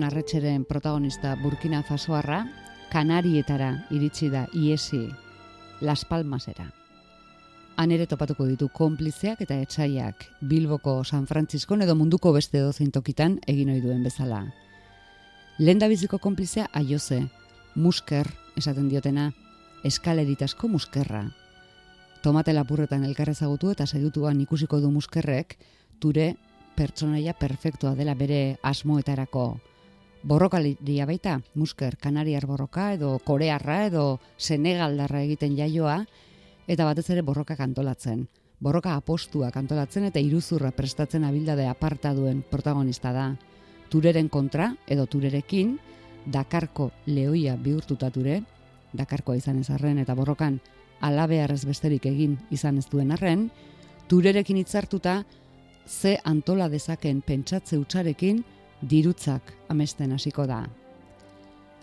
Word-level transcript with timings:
Jon 0.00 0.06
Arretxeren 0.06 0.64
protagonista 0.64 1.36
Burkina 1.36 1.82
Fasoarra, 1.82 2.46
Kanarietara 2.88 3.84
iritsi 3.90 4.30
da 4.32 4.46
iesi 4.54 5.10
Las 5.82 6.06
Palmasera. 6.08 6.70
Han 7.76 7.92
ere 7.92 8.06
topatuko 8.08 8.46
ditu 8.48 8.70
konplizeak 8.72 9.42
eta 9.44 9.58
etxaiak 9.60 10.24
Bilboko 10.40 11.04
San 11.04 11.26
Francisco 11.26 11.76
edo 11.76 11.98
munduko 12.00 12.32
beste 12.32 12.64
dozein 12.64 12.90
tokitan 12.90 13.42
egin 13.46 13.74
ohi 13.74 13.82
duen 13.84 14.02
bezala. 14.02 14.46
Lenda 15.58 15.86
biziko 15.86 16.16
konplizea 16.18 16.70
aioze, 16.72 17.26
musker, 17.74 18.32
esaten 18.56 18.88
diotena, 18.88 19.34
eskaleritasko 19.84 20.68
muskerra. 20.68 21.26
Tomate 22.22 22.56
lapurretan 22.56 23.04
elkarrezagutu 23.04 23.76
eta 23.76 23.84
sedutuan 23.84 24.40
ikusiko 24.40 24.80
du 24.80 24.90
muskerrek, 24.90 25.58
ture 26.00 26.36
pertsonaia 26.74 27.34
perfektua 27.34 27.94
dela 27.94 28.14
bere 28.14 28.56
asmoetarako. 28.62 29.50
Borrokaliria 30.22 31.06
baita, 31.08 31.38
musker, 31.56 31.96
kanariar 31.96 32.44
borroka, 32.44 32.90
edo 32.92 33.14
korearra, 33.24 33.86
edo 33.88 34.20
senegaldarra 34.36 35.22
egiten 35.24 35.54
jaioa, 35.56 36.02
eta 36.68 36.84
batez 36.84 37.06
ere 37.14 37.22
borroka 37.24 37.56
kantolatzen. 37.56 38.26
Borroka 38.60 38.92
apostua 38.98 39.48
kantolatzen 39.50 40.04
eta 40.10 40.20
iruzurra 40.20 40.74
prestatzen 40.76 41.24
abildade 41.24 41.64
aparta 41.66 42.12
duen 42.12 42.42
protagonista 42.50 43.14
da. 43.16 43.30
Tureren 43.88 44.28
kontra, 44.28 44.74
edo 44.86 45.06
turerekin, 45.06 45.78
Dakarko 46.26 46.90
lehoia 47.06 47.56
bihurtuta 47.56 48.10
ture, 48.12 48.42
Dakarkoa 48.92 49.38
izan 49.40 49.62
ez 49.62 49.70
arren 49.72 49.98
eta 50.02 50.14
borrokan 50.14 50.60
alabearrez 51.00 51.64
besterik 51.64 52.04
egin 52.10 52.36
izan 52.52 52.76
ez 52.76 52.84
duen 52.92 53.10
arren, 53.16 53.48
turerekin 54.08 54.58
hitzartuta 54.60 55.22
ze 55.86 56.18
antola 56.24 56.68
dezaken 56.68 57.22
pentsatze 57.24 57.78
utxarekin 57.78 58.44
dirutzak 58.82 59.52
amesten 59.68 60.12
hasiko 60.12 60.46
da. 60.46 60.64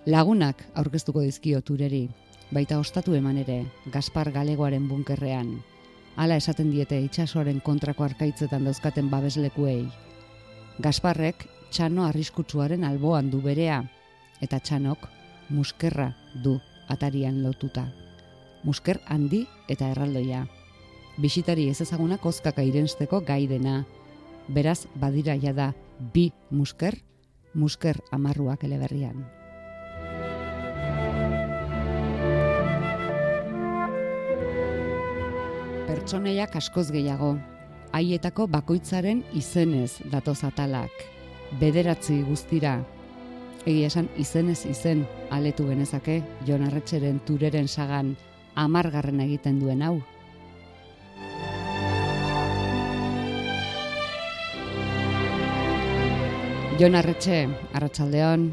Lagunak 0.08 0.64
aurkeztuko 0.76 1.22
dizkio 1.22 1.62
tureri, 1.62 2.08
baita 2.52 2.80
ostatu 2.80 3.16
eman 3.16 3.38
ere, 3.38 3.66
Gaspar 3.92 4.32
Galegoaren 4.32 4.88
bunkerrean. 4.88 5.58
Hala 6.16 6.38
esaten 6.40 6.72
diete 6.72 7.00
itsasoaren 7.04 7.60
kontrako 7.62 8.08
arkaitzetan 8.08 8.66
dauzkaten 8.66 9.10
babeslekuei. 9.12 9.84
Gasparrek 10.82 11.46
txano 11.70 12.06
arriskutsuaren 12.08 12.84
alboan 12.88 13.30
du 13.30 13.42
berea, 13.42 13.84
eta 14.42 14.60
txanok 14.60 15.08
muskerra 15.50 16.14
du 16.44 16.58
atarian 16.88 17.44
lotuta. 17.44 17.88
Musker 18.64 19.00
handi 19.06 19.46
eta 19.70 19.92
erraldoia. 19.92 20.46
Bisitari 21.22 21.68
ez 21.70 21.82
ezagunak 21.82 22.26
ozkaka 22.26 22.64
irensteko 22.66 23.22
gai 23.26 23.46
dena. 23.48 23.84
Beraz, 24.48 24.88
badira 24.96 25.36
da 25.54 25.74
bi 26.14 26.32
musker, 26.50 27.04
musker 27.54 28.00
amarruak 28.12 28.64
eleberrian. 28.64 29.26
Pertsoneiak 35.88 36.56
askoz 36.56 36.92
gehiago, 36.92 37.38
haietako 37.92 38.48
bakoitzaren 38.48 39.24
izenez 39.34 40.00
datoz 40.12 40.44
atalak. 40.44 40.92
Bederatzi 41.60 42.22
guztira, 42.28 42.84
egia 43.66 43.88
esan 43.88 44.08
izenez 44.20 44.66
izen 44.66 45.06
aletu 45.32 45.68
genezake 45.68 46.22
Jon 46.48 46.64
Arretxeren 46.68 47.20
tureren 47.28 47.68
sagan 47.68 48.16
amargarren 48.56 49.20
egiten 49.24 49.60
duen 49.60 49.82
hau. 49.82 49.98
Jon 56.78 56.94
Arretxe, 56.94 57.48
Arratxaldeon. 57.74 58.52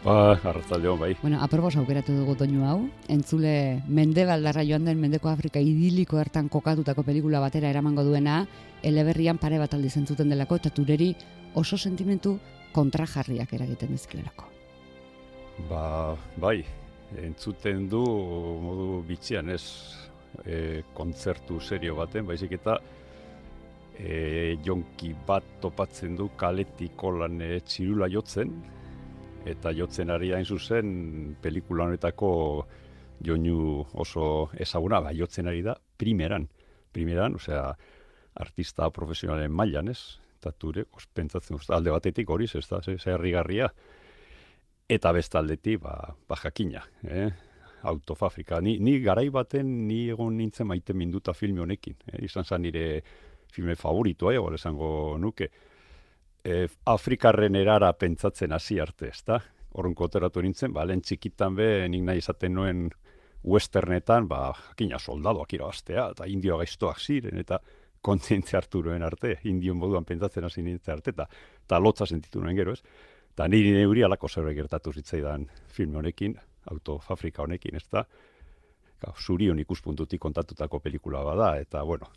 Ba, 0.00 0.32
Arratxaldeon, 0.32 0.96
bai. 0.96 1.10
Bueno, 1.20 1.42
aprobos 1.44 1.74
aukeratu 1.76 2.14
dugu 2.16 2.32
doinu 2.40 2.62
hau. 2.64 2.78
Entzule 3.12 3.82
mende 3.84 4.24
baldarra 4.24 4.64
joan 4.64 4.86
den 4.88 4.96
Mendeko 5.02 5.28
Afrika 5.28 5.60
idiliko 5.60 6.16
hartan 6.16 6.48
kokatutako 6.48 7.04
pelikula 7.04 7.42
batera 7.44 7.68
eramango 7.68 8.00
duena, 8.06 8.46
eleberrian 8.80 9.36
pare 9.36 9.58
bat 9.60 9.76
aldi 9.76 9.90
zentzuten 9.92 10.32
delako, 10.32 10.56
eta 10.56 10.72
tureri 10.72 11.10
oso 11.60 11.76
sentimentu 11.76 12.38
kontrajarriak 12.72 13.52
eragiten 13.52 13.92
dizkilelako. 13.92 14.48
Ba, 15.68 16.16
bai, 16.40 16.62
entzuten 17.20 17.90
du 17.92 18.00
modu 18.64 19.02
bitxian 19.04 19.52
ez 19.52 19.64
e, 20.46 20.80
kontzertu 20.96 21.60
serio 21.60 22.00
baten, 22.00 22.24
baizik 22.24 22.56
eta 22.56 22.80
e, 23.98 24.56
jonki 24.64 25.14
bat 25.26 25.44
topatzen 25.62 26.16
du 26.16 26.30
kaletik 26.36 27.02
lan 27.18 27.40
e, 27.40 27.60
txirula 27.60 28.08
jotzen, 28.08 28.52
eta 29.44 29.72
jotzen 29.76 30.10
ari 30.10 30.32
hain 30.32 30.44
zuzen 30.44 31.36
pelikula 31.42 31.84
honetako 31.84 32.66
joinu 33.24 33.84
oso 33.94 34.50
ezaguna, 34.58 35.00
bai 35.00 35.16
jotzen 35.16 35.48
ari 35.48 35.62
da 35.62 35.76
primeran, 35.96 36.48
primeran, 36.92 37.34
osea, 37.34 37.72
artista 38.34 38.90
profesionalen 38.90 39.52
mailan, 39.52 39.88
ez? 39.88 40.18
Eta 40.40 40.52
ture, 40.52 40.84
pentsatzen 41.14 41.58
alde 41.72 41.92
batetik 41.94 42.30
hori, 42.30 42.48
ez 42.52 42.66
da, 42.68 42.80
zerrigarria. 42.82 43.70
Eta 44.88 45.12
bestaldetik, 45.16 45.80
ba, 45.80 46.14
ba 46.28 46.36
jakina, 46.36 46.82
eh? 47.08 47.30
autofabrika. 47.84 48.60
Ni, 48.60 48.78
ni 48.78 48.98
garai 49.00 49.28
baten, 49.32 49.86
ni 49.88 50.08
egon 50.12 50.36
nintzen 50.38 50.66
maite 50.66 50.96
minduta 50.96 51.34
filme 51.36 51.60
honekin. 51.64 51.96
Eh? 52.12 52.24
Izan 52.28 52.44
zen 52.48 52.64
nire 52.64 52.84
filme 53.54 53.76
favoritoa, 53.78 54.34
eh? 54.34 54.42
esango 54.58 55.16
nuke. 55.18 55.50
E, 56.44 56.66
Afrikarren 56.92 57.56
erara 57.56 57.92
pentsatzen 57.96 58.52
hasi 58.52 58.80
arte, 58.80 59.08
ez 59.08 59.22
da? 59.26 59.40
Horren 59.74 59.94
koteratu 59.98 60.42
nintzen, 60.44 60.72
ba, 60.74 60.84
lehen 60.86 61.02
txikitan 61.02 61.56
be, 61.56 61.68
nik 61.90 62.04
nahi 62.04 62.20
izaten 62.22 62.54
nuen 62.54 62.84
westernetan, 63.44 64.28
ba, 64.28 64.50
jakina 64.70 64.98
soldadoak 64.98 65.56
irabaztea, 65.56 66.10
eta 66.16 66.28
indio 66.30 66.58
gaiztoak 66.60 67.00
ziren, 67.00 67.40
eta 67.40 67.60
kontzientzia 68.04 68.60
hartu 68.60 68.82
nuen 68.84 69.02
arte, 69.02 69.38
indion 69.48 69.78
moduan 69.80 70.04
pentsatzen 70.04 70.44
hasi 70.44 70.62
nintzen 70.62 70.98
arte, 70.98 71.14
eta, 71.16 71.26
eta 71.64 71.80
lotza 71.80 72.06
sentitu 72.06 72.42
nuen 72.42 72.56
gero, 72.56 72.76
ez? 72.76 72.82
Eta 73.34 73.48
niri 73.50 73.72
neuri 73.74 74.04
alako 74.06 74.28
zerbait 74.28 74.56
gertatu 74.56 74.92
zitzaidan 74.92 75.48
film 75.74 75.96
honekin, 75.98 76.36
autofabrika 76.70 77.42
honekin, 77.42 77.80
ez 77.80 77.88
da? 77.90 78.04
Zurion 79.20 79.58
ikuspuntutik 79.60 80.20
kontatutako 80.22 80.78
pelikula 80.80 81.20
bada, 81.24 81.50
eta, 81.60 81.82
bueno, 81.84 82.08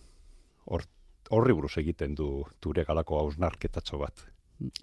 horri 1.31 1.53
buruz 1.53 1.75
egiten 1.81 2.15
du 2.15 2.43
ture 2.59 2.85
galako 2.87 3.21
hausnarketatxo 3.21 3.99
bat. 4.01 4.25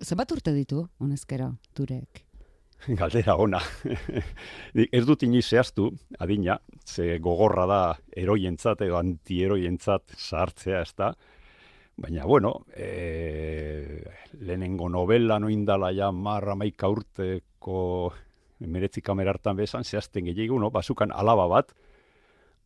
Zenbat 0.02 0.30
urte 0.32 0.52
ditu, 0.54 0.84
honezkero, 1.02 1.50
turek? 1.74 2.24
Galdera 3.00 3.36
ona. 3.40 3.60
ez 4.98 5.04
dut 5.06 5.24
iniz 5.26 5.44
zehaztu, 5.48 5.88
adina, 6.20 6.58
ze 6.84 7.18
gogorra 7.18 7.66
da 7.66 7.80
eroientzat 8.16 8.84
edo 8.86 8.98
antieroientzat 9.00 10.16
zahartzea 10.18 10.82
ez 10.82 10.92
da. 10.98 11.14
Baina, 11.96 12.24
bueno, 12.26 12.64
e, 12.74 14.02
lehenengo 14.40 14.88
novela 14.90 15.38
noindala 15.38 15.92
ja 15.94 16.10
marra 16.10 16.56
maika 16.58 16.90
urteko 16.90 18.12
meretzi 18.58 19.02
kamerartan 19.04 19.56
bezan, 19.56 19.84
zehazten 19.84 20.26
gehiago, 20.26 20.58
no? 20.58 20.70
basukan 20.74 21.12
alaba 21.14 21.46
bat, 21.50 21.74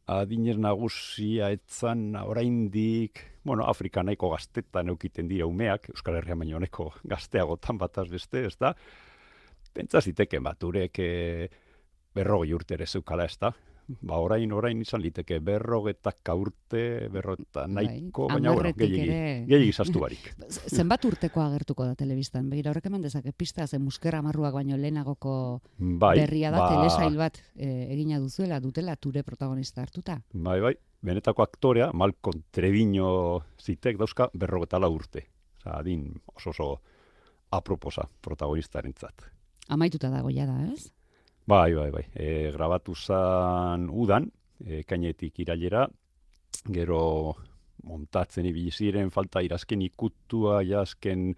adinez 0.08 0.56
nagusia 0.56 1.50
etzan 1.52 2.16
oraindik, 2.16 3.20
bueno, 3.44 3.66
Afrika 3.68 4.02
nahiko 4.02 4.30
gaztetan 4.32 4.88
eukiten 4.94 5.28
dira 5.28 5.46
umeak, 5.46 5.90
Euskal 5.92 6.16
Herria 6.18 6.36
baino 6.36 6.56
honeko 6.56 6.90
gazteagotan 7.08 7.78
bataz 7.80 8.08
beste, 8.10 8.46
ez 8.48 8.56
da? 8.60 8.72
Pentsa 9.74 10.00
ziteke 10.00 10.40
bat, 10.40 10.64
urek 10.64 11.00
e, 11.04 11.48
berrogei 12.16 12.54
urte 12.56 12.78
ere 12.78 12.86
zeukala, 12.88 13.28
ez 13.28 13.36
da? 13.40 13.52
Ba 13.88 14.18
orain 14.20 14.52
orain 14.52 14.80
izan 14.82 15.02
liteke 15.02 15.38
berrogeta 15.44 16.12
urte, 16.34 17.08
berrota 17.12 17.64
bai, 17.66 17.86
nahiko, 17.86 18.28
bai, 18.28 18.36
baina 18.36 18.52
bueno, 18.52 18.72
gehiagi, 18.76 19.68
izaztu 19.68 20.00
barik. 20.00 20.28
Zenbat 20.76 21.04
urteko 21.04 21.42
agertuko 21.42 21.86
da 21.86 21.94
telebistan? 21.94 22.50
Begira, 22.50 22.72
horrek 22.72 22.90
eman 22.90 23.02
dezake 23.02 23.32
pista 23.32 23.66
zen 23.66 23.82
muskera 23.82 24.20
marruak 24.22 24.54
baino 24.54 24.76
lehenagoko 24.76 25.62
bai, 25.78 26.16
berria 26.20 26.50
da, 26.50 26.60
ba... 26.64 26.68
telesail 26.74 27.16
bat 27.16 27.40
e, 27.54 27.88
egina 27.94 28.20
duzuela, 28.20 28.60
dutela, 28.60 28.96
ture 28.96 29.22
protagonista 29.22 29.82
hartuta. 29.82 30.20
Bai, 30.32 30.60
bai, 30.60 30.74
benetako 31.00 31.42
aktorea, 31.42 31.90
Malcolm 31.94 32.44
Trebino 32.50 33.40
zitek 33.58 33.98
dauzka 33.98 34.30
berrogeta 34.34 34.78
urte. 34.88 35.26
Osa, 35.68 35.78
adin 35.78 36.14
oso 36.34 36.50
oso 36.50 36.80
aproposa 37.50 38.06
protagonistaren 38.20 38.94
zat. 38.98 39.28
Amaituta 39.68 40.08
dago 40.10 40.30
da, 40.30 40.72
ez? 40.72 40.92
Bai, 41.48 41.72
bai, 41.72 41.88
bai. 41.90 42.02
E, 42.12 42.50
grabatu 42.52 42.92
zan 42.92 43.86
udan, 43.88 44.26
e, 44.60 44.82
kainetik 44.84 45.38
irailera, 45.40 45.86
gero 46.74 46.98
montatzen 47.88 48.44
ibili 48.50 48.68
ziren 48.68 49.08
falta 49.14 49.40
irazken 49.40 49.80
ikutua 49.86 50.58
jazken 50.68 51.30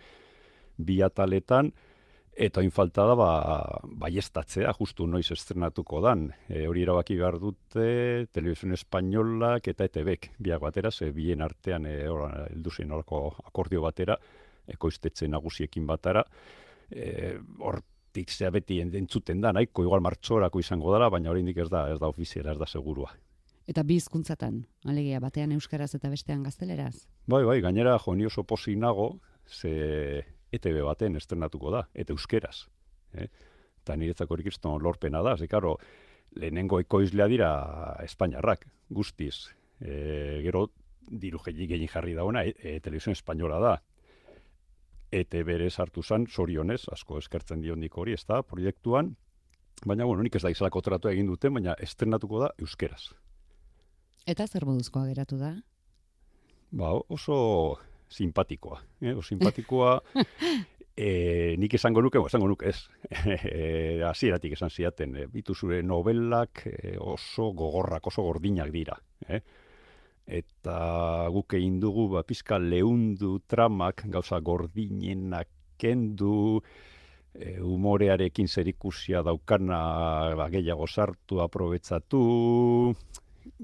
biataletan, 0.89 1.71
eta 2.35 2.59
hain 2.59 2.75
falta 2.75 3.05
da, 3.07 3.15
ba, 3.21 3.29
baiestatzea, 4.03 4.73
justu 4.81 5.07
noiz 5.07 5.29
estrenatuko 5.37 6.03
dan. 6.03 6.27
E, 6.49 6.65
hori 6.67 6.83
erabaki 6.89 7.15
behar 7.21 7.39
dute, 7.39 8.27
Televisión 8.35 8.75
Espainolak 8.75 9.71
eta 9.71 9.87
ETBek, 9.87 10.33
biak 10.43 10.67
batera, 10.67 10.91
ze 10.91 11.13
bien 11.15 11.47
artean, 11.47 11.87
e, 11.87 11.95
eldu 12.49 12.75
zen 12.75 12.99
akordio 12.99 13.87
batera, 13.87 14.19
ekoiztetzen 14.75 15.31
nagusiekin 15.39 15.87
batara, 15.87 16.27
e, 16.91 17.39
hortik 17.61 18.00
zea 18.29 18.51
beti 18.51 18.81
entzuten 18.81 19.41
da, 19.41 19.53
nahiko 19.53 19.85
igual 19.85 20.01
martxorako 20.01 20.61
izango 20.61 20.93
dara, 20.93 21.09
baina 21.11 21.31
oraindik 21.31 21.57
ez 21.59 21.69
da, 21.71 21.89
ez 21.93 21.99
da 22.01 22.09
ofiziala, 22.09 22.53
ez 22.53 22.59
da 22.59 22.67
segurua. 22.67 23.12
Eta 23.71 23.83
bi 23.87 24.01
hizkuntzatan, 24.01 24.65
alegia 24.91 25.21
batean 25.21 25.53
euskaraz 25.53 25.95
eta 25.95 26.11
bestean 26.11 26.43
gazteleraz. 26.43 27.07
Bai, 27.31 27.45
bai, 27.45 27.61
gainera 27.61 27.99
jo 27.99 28.15
ni 28.15 28.27
oso 28.27 28.43
posi 28.43 28.75
nago, 28.77 29.21
ze 29.47 30.25
ETB 30.53 30.83
baten 30.85 31.17
estrenatuko 31.17 31.71
da 31.71 31.85
eta 31.95 32.12
euskeraz, 32.12 32.67
eh? 33.15 33.29
Ta 33.85 33.97
niretzako 33.97 34.37
ikiston 34.43 34.83
lorpena 34.83 35.23
da, 35.23 35.37
ze 35.37 35.49
claro, 35.49 35.77
lehenengo 36.37 36.81
ekoizlea 36.81 37.27
dira 37.31 37.51
Espainiarrak, 38.05 38.67
guztiz. 38.91 39.51
E, 39.81 40.41
gero 40.45 40.67
diru 41.11 41.41
gehi 41.47 41.87
jarri 41.89 42.15
dauna, 42.15 42.45
e, 42.45 42.55
e, 42.63 42.81
espainola 43.11 43.59
da. 43.59 43.83
ETB 45.12 45.49
ere 45.57 45.71
sartu 45.71 46.03
zan, 46.03 46.27
sorionez, 46.27 46.85
asko 46.93 47.19
eskertzen 47.19 47.61
dio 47.61 47.75
nik 47.77 47.97
hori, 47.99 48.15
ez 48.15 48.25
da, 48.29 48.43
proiektuan, 48.47 49.15
baina, 49.85 50.07
bueno, 50.07 50.23
nik 50.23 50.37
ez 50.37 50.43
da 50.45 50.53
izalako 50.53 50.83
tratu 50.87 51.11
egin 51.11 51.27
dute, 51.31 51.51
baina 51.51 51.75
estrenatuko 51.83 52.45
da 52.45 52.51
euskeraz. 52.59 53.11
Eta 54.29 54.47
zer 54.47 54.67
moduzkoa 54.69 55.07
geratu 55.09 55.39
da? 55.41 55.55
Ba, 56.71 56.93
oso 57.09 57.79
simpatikoa. 58.11 58.83
Eh? 59.03 59.15
O 59.15 59.23
simpatikoa, 59.23 59.97
e, 60.97 61.56
nik 61.59 61.75
esango 61.75 62.03
nuke, 62.05 62.21
esango 62.27 62.51
nuke 62.51 62.71
ez. 62.71 62.79
e, 63.51 64.03
Azieratik 64.06 64.55
esan 64.59 64.71
ziaten, 64.71 65.17
e, 65.17 65.27
bitu 65.33 65.55
zure 65.55 65.81
novelak 65.83 66.67
e, 66.71 66.97
oso 67.01 67.51
gogorrak, 67.56 68.06
oso 68.13 68.27
gordinak 68.27 68.71
dira. 68.75 68.99
Eh? 69.29 69.41
Eta 70.31 71.27
guk 71.35 71.56
egin 71.59 71.81
dugu, 71.82 72.06
ba, 72.12 72.23
pizka 72.23 72.59
lehundu 72.62 73.41
tramak, 73.50 74.05
gauza 74.15 74.38
gordinenak 74.38 75.49
kendu, 75.81 76.61
e, 77.35 77.56
humorearekin 77.59 78.47
zerikusia 78.47 79.25
daukana 79.27 79.81
ba, 80.38 80.47
gehiago 80.53 80.87
sartu, 80.87 81.41
aprobetzatu, 81.43 82.23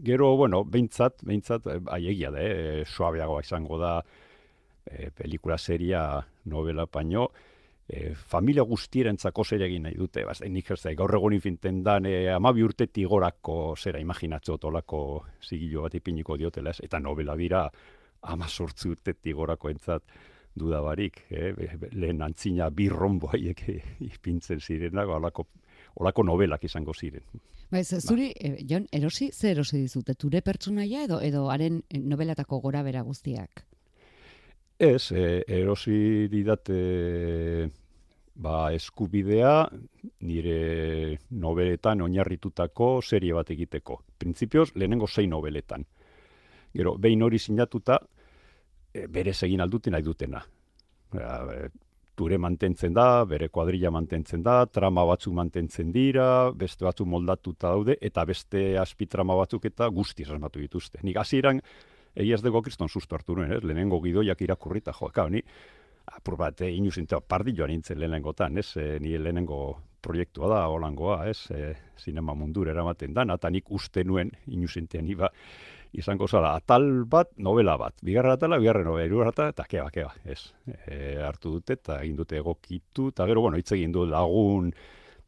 gero, 0.08 0.36
bueno, 0.36 0.64
behintzat, 0.64 1.22
behintzat, 1.22 1.66
eh, 1.70 1.78
bai 1.86 2.02
egia 2.10 2.32
da, 2.34 2.42
eh, 2.42 2.84
suabeagoa 2.84 3.44
izango 3.46 3.78
da, 3.78 4.00
e, 4.86 5.10
pelikula 5.10 5.58
seria, 5.58 6.02
novela 6.44 6.86
paino, 6.86 7.30
e, 7.88 8.14
familia 8.14 8.62
guztierentzako 8.66 9.44
zer 9.44 9.62
egin 9.66 9.86
nahi 9.86 9.96
dute, 9.98 10.24
baz, 10.26 10.40
nik 10.42 10.70
ez 10.70 10.94
gaur 10.98 11.14
egun 11.18 11.36
infinten 11.36 11.82
dan, 11.86 12.06
e, 12.06 12.28
amabi 12.32 12.64
urtetik 12.66 13.08
gorako 13.08 13.74
zera 13.76 14.00
imaginatzo 14.00 14.58
tolako 14.58 15.00
zigilo 15.42 15.86
bat 15.86 15.94
ipiniko 15.94 16.36
diotela, 16.36 16.70
ez? 16.70 16.80
eta 16.82 17.00
novela 17.00 17.36
dira, 17.36 17.66
ama 18.22 18.48
sortzi 18.48 18.90
urtetik 18.90 19.36
gorako 19.36 19.70
entzat, 19.70 20.02
dudabarik, 20.56 21.26
eh? 21.30 21.52
lehen 21.92 22.22
antzina 22.24 22.70
birrombo 22.70 23.28
haiek 23.28 23.62
ipintzen 24.00 24.60
zirenak, 24.60 25.08
olako, 25.08 25.46
olako 26.00 26.24
novelak 26.24 26.64
izango 26.64 26.94
ziren. 26.94 27.22
Ba, 27.70 27.80
ez, 27.82 28.00
zuri, 28.00 28.30
ba. 28.32 28.54
E, 28.56 28.66
Jon, 28.68 28.86
erosi, 28.92 29.30
zer 29.32 29.56
erosi 29.56 29.82
dizute? 29.84 30.14
Ture 30.14 30.40
pertsonaia 30.42 31.04
edo 31.04 31.20
edo 31.20 31.48
haren 31.52 31.82
novelatako 31.92 32.60
gora 32.64 32.82
bera 32.86 33.02
guztiak? 33.02 33.66
Ez, 34.78 35.10
e, 35.10 35.42
erosi 35.48 36.28
didate 36.28 37.70
ba, 38.36 38.72
eskubidea 38.76 39.64
nire 40.28 41.16
nobeletan 41.40 42.04
oinarritutako 42.04 43.00
serie 43.00 43.32
bat 43.32 43.50
egiteko. 43.50 44.02
Printzipioz, 44.18 44.74
lehenengo 44.74 45.08
sei 45.08 45.26
nobeletan. 45.32 45.86
Gero, 46.76 46.96
behin 47.00 47.24
hori 47.24 47.40
sinatuta, 47.40 47.96
e, 48.92 49.06
bere 49.08 49.32
egin 49.32 49.64
alduten 49.64 49.96
nahi 49.96 50.04
dutena. 50.04 50.44
E, 51.16 51.68
ture 52.16 52.36
mantentzen 52.36 52.92
da, 52.92 53.24
bere 53.24 53.48
kuadrilla 53.48 53.90
mantentzen 53.90 54.42
da, 54.44 54.66
trama 54.66 55.04
batzuk 55.08 55.32
mantentzen 55.36 55.90
dira, 55.92 56.50
beste 56.52 56.84
batzuk 56.84 57.08
moldatuta 57.08 57.72
daude, 57.72 57.96
eta 58.00 58.24
beste 58.24 58.74
trama 59.08 59.34
batzuk 59.36 59.64
eta 59.64 59.88
guzti 59.88 60.22
esmatu 60.22 60.60
dituzte. 60.60 60.98
Nik 61.02 61.16
hasieran 61.16 61.62
egia 62.16 62.38
ez 62.38 62.42
dugu 62.44 62.62
kriston 62.64 62.88
susto 62.88 63.16
hartu 63.16 63.36
nuen, 63.36 63.52
ez? 63.52 63.62
lehenengo 63.64 64.00
gidoiak 64.02 64.40
irakurrita, 64.42 64.94
jo, 64.96 65.10
kao, 65.14 65.28
ni, 65.32 65.42
apur 66.16 66.38
bat, 66.40 66.62
e, 66.62 66.70
inu 66.72 66.92
zintea, 66.92 67.20
pardilloan 67.20 67.72
nintzen 67.74 68.00
lehenengotan, 68.00 68.58
ez? 68.62 68.70
E, 68.80 68.96
ni 69.02 69.16
lehenengo 69.18 69.60
proiektua 70.02 70.50
da, 70.52 70.60
holangoa, 70.72 71.20
ez? 71.30 71.38
E, 71.50 71.72
sinema 72.00 72.34
mundur 72.38 72.70
eramaten 72.72 73.14
da, 73.14 73.26
eta 73.34 73.50
nik 73.52 73.70
uste 73.74 74.04
nuen, 74.04 74.30
inu 74.54 74.68
zintean, 74.68 75.08
iba, 75.12 75.30
izango 75.96 76.28
zala, 76.28 76.54
atal 76.56 77.04
bat, 77.10 77.32
novela 77.42 77.76
bat. 77.80 77.96
Bigarra 78.04 78.36
atala, 78.36 78.58
bigarra 78.62 78.84
novela, 78.86 79.08
irugarra 79.08 79.34
atala, 79.34 79.54
eta 79.56 79.66
keba, 79.68 79.90
keba, 79.94 80.12
ez. 80.24 80.40
E, 80.86 81.16
hartu 81.24 81.56
dute, 81.58 81.78
eta 81.80 82.00
egin 82.02 82.20
dute 82.20 82.38
egokitu, 82.40 83.10
eta 83.14 83.26
gero, 83.28 83.44
bueno, 83.48 83.60
hitz 83.60 83.72
egin 83.76 83.94
du 83.94 84.06
lagun 84.08 84.72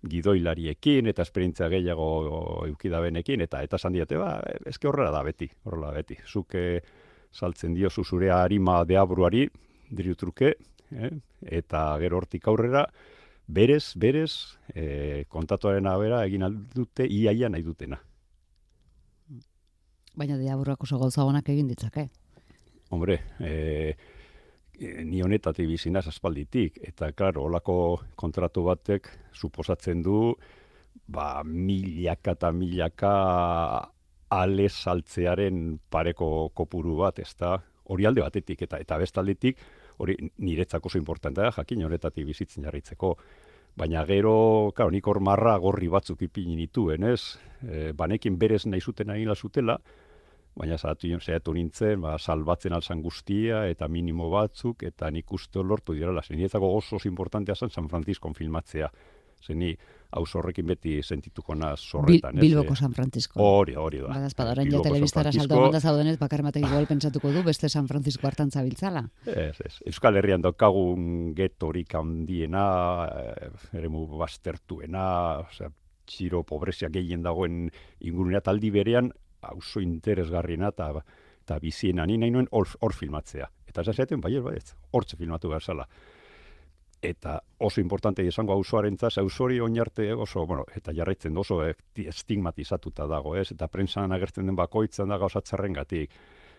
gidoilariekin, 0.07 1.09
eta 1.11 1.25
esperientzia 1.27 1.69
gehiago 1.73 2.09
eukidabenekin, 2.69 3.43
eta 3.43 3.63
eta 3.67 3.79
esan 3.81 3.97
diate, 3.97 4.19
ba, 4.21 4.37
ezke 4.67 4.89
horrela 4.89 5.11
da 5.11 5.23
beti, 5.27 5.49
horrela 5.65 5.91
beti. 5.97 6.19
Zuke 6.27 6.83
saltzen 7.33 7.75
dio 7.75 7.91
zure 7.91 8.31
harima 8.31 8.85
deabruari, 8.85 9.49
truke, 10.17 10.55
eh? 10.93 11.11
eta 11.43 11.99
gero 11.99 12.19
hortik 12.19 12.47
aurrera, 12.49 12.87
berez, 13.47 13.95
berez, 13.97 14.59
e, 14.75 15.25
kontatuaren 15.29 15.87
abera 15.87 16.25
egin 16.27 16.43
aldute, 16.43 17.07
iaia 17.09 17.49
nahi 17.49 17.63
dutena. 17.63 17.99
Baina 20.15 20.37
diaburrak 20.37 20.83
oso 20.83 20.99
gauza 20.99 21.25
honak 21.25 21.49
egin 21.49 21.69
ditzake. 21.69 22.09
Hombre, 22.91 23.21
e, 24.79 25.05
ni 25.05 25.23
honetatik 25.23 25.69
bizinaz 25.69 26.07
aspalditik, 26.09 26.79
eta 26.89 27.13
klaro, 27.13 27.45
holako 27.49 27.77
kontratu 28.17 28.65
batek 28.69 29.11
suposatzen 29.35 30.03
du, 30.03 30.33
ba, 31.07 31.43
milaka 31.45 32.37
eta 32.39 32.53
milaka 32.53 33.13
ale 34.31 34.69
saltzearen 34.69 35.79
pareko 35.91 36.51
kopuru 36.55 36.97
bat, 37.03 37.19
ez 37.19 37.35
da, 37.39 37.57
hori 37.89 38.07
alde 38.07 38.25
batetik, 38.25 38.63
eta 38.69 38.81
eta 38.81 38.99
bestaldetik, 39.01 39.61
hori 39.99 40.17
niretzako 40.45 40.93
oso 40.93 40.99
importantea 41.01 41.49
da, 41.49 41.55
jakin 41.61 41.87
honetatik 41.89 42.27
bizitzen 42.29 42.69
jarritzeko, 42.69 43.17
Baina 43.79 44.03
gero, 44.09 44.73
claro, 44.75 44.91
nik 44.91 45.07
hor 45.07 45.21
marra 45.23 45.53
gorri 45.63 45.87
batzuk 45.93 46.25
ipini 46.27 46.57
nituen, 46.59 47.05
ez? 47.13 47.39
E, 47.63 47.93
banekin 47.95 48.35
berez 48.41 48.65
nahi 48.67 48.81
zuten 48.83 49.13
egin 49.15 49.31
zutela, 49.37 49.77
baina 50.59 50.79
zatu 50.79 51.09
zehatu 51.21 51.55
nintzen, 51.55 52.01
ba, 52.03 52.17
salbatzen 52.19 52.75
alzan 52.75 53.03
guztia, 53.03 53.67
eta 53.71 53.89
minimo 53.89 54.29
batzuk, 54.31 54.83
eta 54.83 55.11
nik 55.11 55.33
uste 55.33 55.63
lortu 55.63 55.95
dira, 55.95 56.13
zenietako 56.23 56.75
oso 56.77 56.99
importantea 57.05 57.55
zen 57.55 57.71
San 57.71 57.89
Francisco 57.89 58.33
filmatzea. 58.35 58.91
Zeni, 59.39 59.71
hau 60.19 60.25
horrekin 60.41 60.67
beti 60.67 60.97
sentituko 61.03 61.55
na 61.55 61.75
zorretan. 61.77 62.35
Bil, 62.35 62.57
Bilboko 62.57 62.75
San 62.75 62.95
Francisco. 62.97 63.39
Hori, 63.39 63.77
hori 63.79 64.01
da. 64.03 64.09
Badaz, 64.11 64.33
padoren 64.35 64.71
ja 64.73 64.81
telebiztara 64.83 65.33
salto 65.33 65.59
amanda 65.61 65.81
zaudenez, 65.81 66.17
bakar 66.19 66.43
matek 66.43 66.65
igual 66.67 66.89
pentsatuko 66.91 67.31
du, 67.31 67.45
beste 67.47 67.69
San 67.69 67.87
Francisco 67.87 68.27
hartan 68.27 68.51
zabiltzala. 68.51 69.05
Ez, 69.27 69.61
ez. 69.65 69.75
Euskal 69.93 70.19
Herrian 70.19 70.43
daukagun 70.43 71.35
getorik 71.39 71.95
handiena, 71.95 72.65
eh, 73.07 73.53
ere 73.79 73.93
mu 73.93 74.07
bastertuena, 74.19 75.07
osea, 75.45 75.71
txiro 76.09 76.43
pobrezia 76.43 76.89
gehien 76.91 77.23
dagoen 77.23 77.67
ingurunea 78.01 78.41
taldi 78.41 78.73
berean, 78.75 79.13
auzo 79.43 79.81
interesgarriena 79.81 80.69
eta 80.75 80.93
eta 81.49 81.59
biziena 81.59 82.05
ni 82.07 82.19
nahi 82.19 82.31
nuen 82.31 82.49
hor 82.53 82.93
filmatzea. 82.93 83.47
Eta 83.69 83.81
ez 83.81 83.97
zaten 83.97 84.21
bai, 84.21 84.35
bai, 84.45 84.59
hortze 84.93 85.17
filmatu 85.17 85.49
behar 85.49 85.63
zala. 85.63 85.87
Eta 87.01 87.39
oso 87.63 87.81
importante 87.81 88.25
izango 88.27 88.53
auzoarentzat, 88.53 89.19
auzori 89.23 89.61
oinarte 89.61 90.13
oso, 90.13 90.45
bueno, 90.47 90.65
eta 90.75 90.93
jarraitzen 90.93 91.37
oso 91.39 91.61
estigmatizatuta 91.95 93.07
dago, 93.07 93.37
ez? 93.37 93.53
Eta 93.55 93.69
prentsan 93.69 94.13
agertzen 94.13 94.47
den 94.47 94.57
bakoitzan 94.57 95.09
da 95.09 95.19
gauza 95.19 95.41
gatik. 95.75 96.11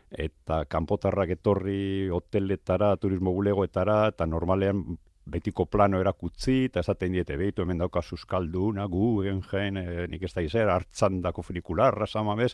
Eta 0.10 0.66
kanpotarrak 0.66 1.30
etorri 1.30 2.10
hoteletara, 2.10 2.96
turismo 2.98 3.32
bulegoetara, 3.32 4.08
eta 4.08 4.26
normalean 4.26 4.98
betiko 5.32 5.66
plano 5.66 6.00
erakutzi, 6.02 6.66
eta 6.70 6.84
esaten 6.84 7.14
diete, 7.16 7.38
behitu 7.38 7.64
hemen 7.64 7.82
dauka 7.82 8.02
suskalduna, 8.02 8.86
gu, 8.92 9.24
egen 9.24 9.78
e, 9.78 10.08
nik 10.12 10.24
ez 10.24 10.34
da 10.34 10.44
izer, 10.46 10.70
hartzan 10.70 11.22
dako 11.22 11.44
frikularra, 11.46 12.08
sama 12.08 12.36
bez, 12.36 12.54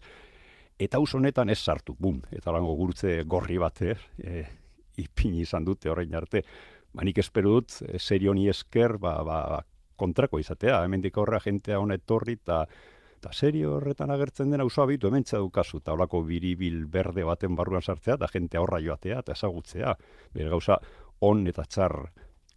eta 0.79 0.99
us 0.99 1.13
honetan 1.15 1.49
ez 1.49 1.59
sartu, 1.59 1.95
bum, 1.99 2.21
eta 2.31 2.51
lango 2.51 2.75
gurtze 2.75 3.21
gorri 3.23 3.57
bat, 3.57 3.81
eh, 3.81 3.97
e, 4.19 4.45
ipini 4.97 5.41
izan 5.41 5.65
dute 5.65 5.89
horrein 5.89 6.15
arte, 6.15 6.43
ba, 6.93 7.03
nik 7.03 7.17
espero 7.23 7.55
dut, 7.57 7.79
e, 7.87 7.99
serioni 7.99 8.49
esker, 8.49 8.97
ba, 8.97 9.21
ba, 9.23 9.61
kontrako 9.95 10.39
izatea, 10.39 10.83
hemen 10.83 11.01
dika 11.01 11.21
horra 11.21 11.39
jentea 11.39 11.79
honet 11.79 12.05
torri, 12.05 12.39
eta 12.41 12.65
eta 13.15 13.31
serio 13.33 13.77
horretan 13.77 14.11
agertzen 14.13 14.51
dena 14.51 14.65
uso 14.67 14.83
abitu 14.83 15.07
hemen 15.07 15.23
txadukazu, 15.25 15.79
eta 15.81 15.95
horako 15.95 16.19
biribil 16.27 16.83
berde 16.91 17.23
baten 17.25 17.55
barruan 17.57 17.81
sartzea, 17.81 18.19
eta 18.19 18.27
jente 18.29 18.59
horra 18.61 18.77
joatea, 18.83 19.23
eta 19.23 19.33
ezagutzea, 19.33 19.95
bere 20.35 20.51
gauza, 20.51 20.77
on 21.25 21.47
eta 21.47 21.63
txar 21.65 21.95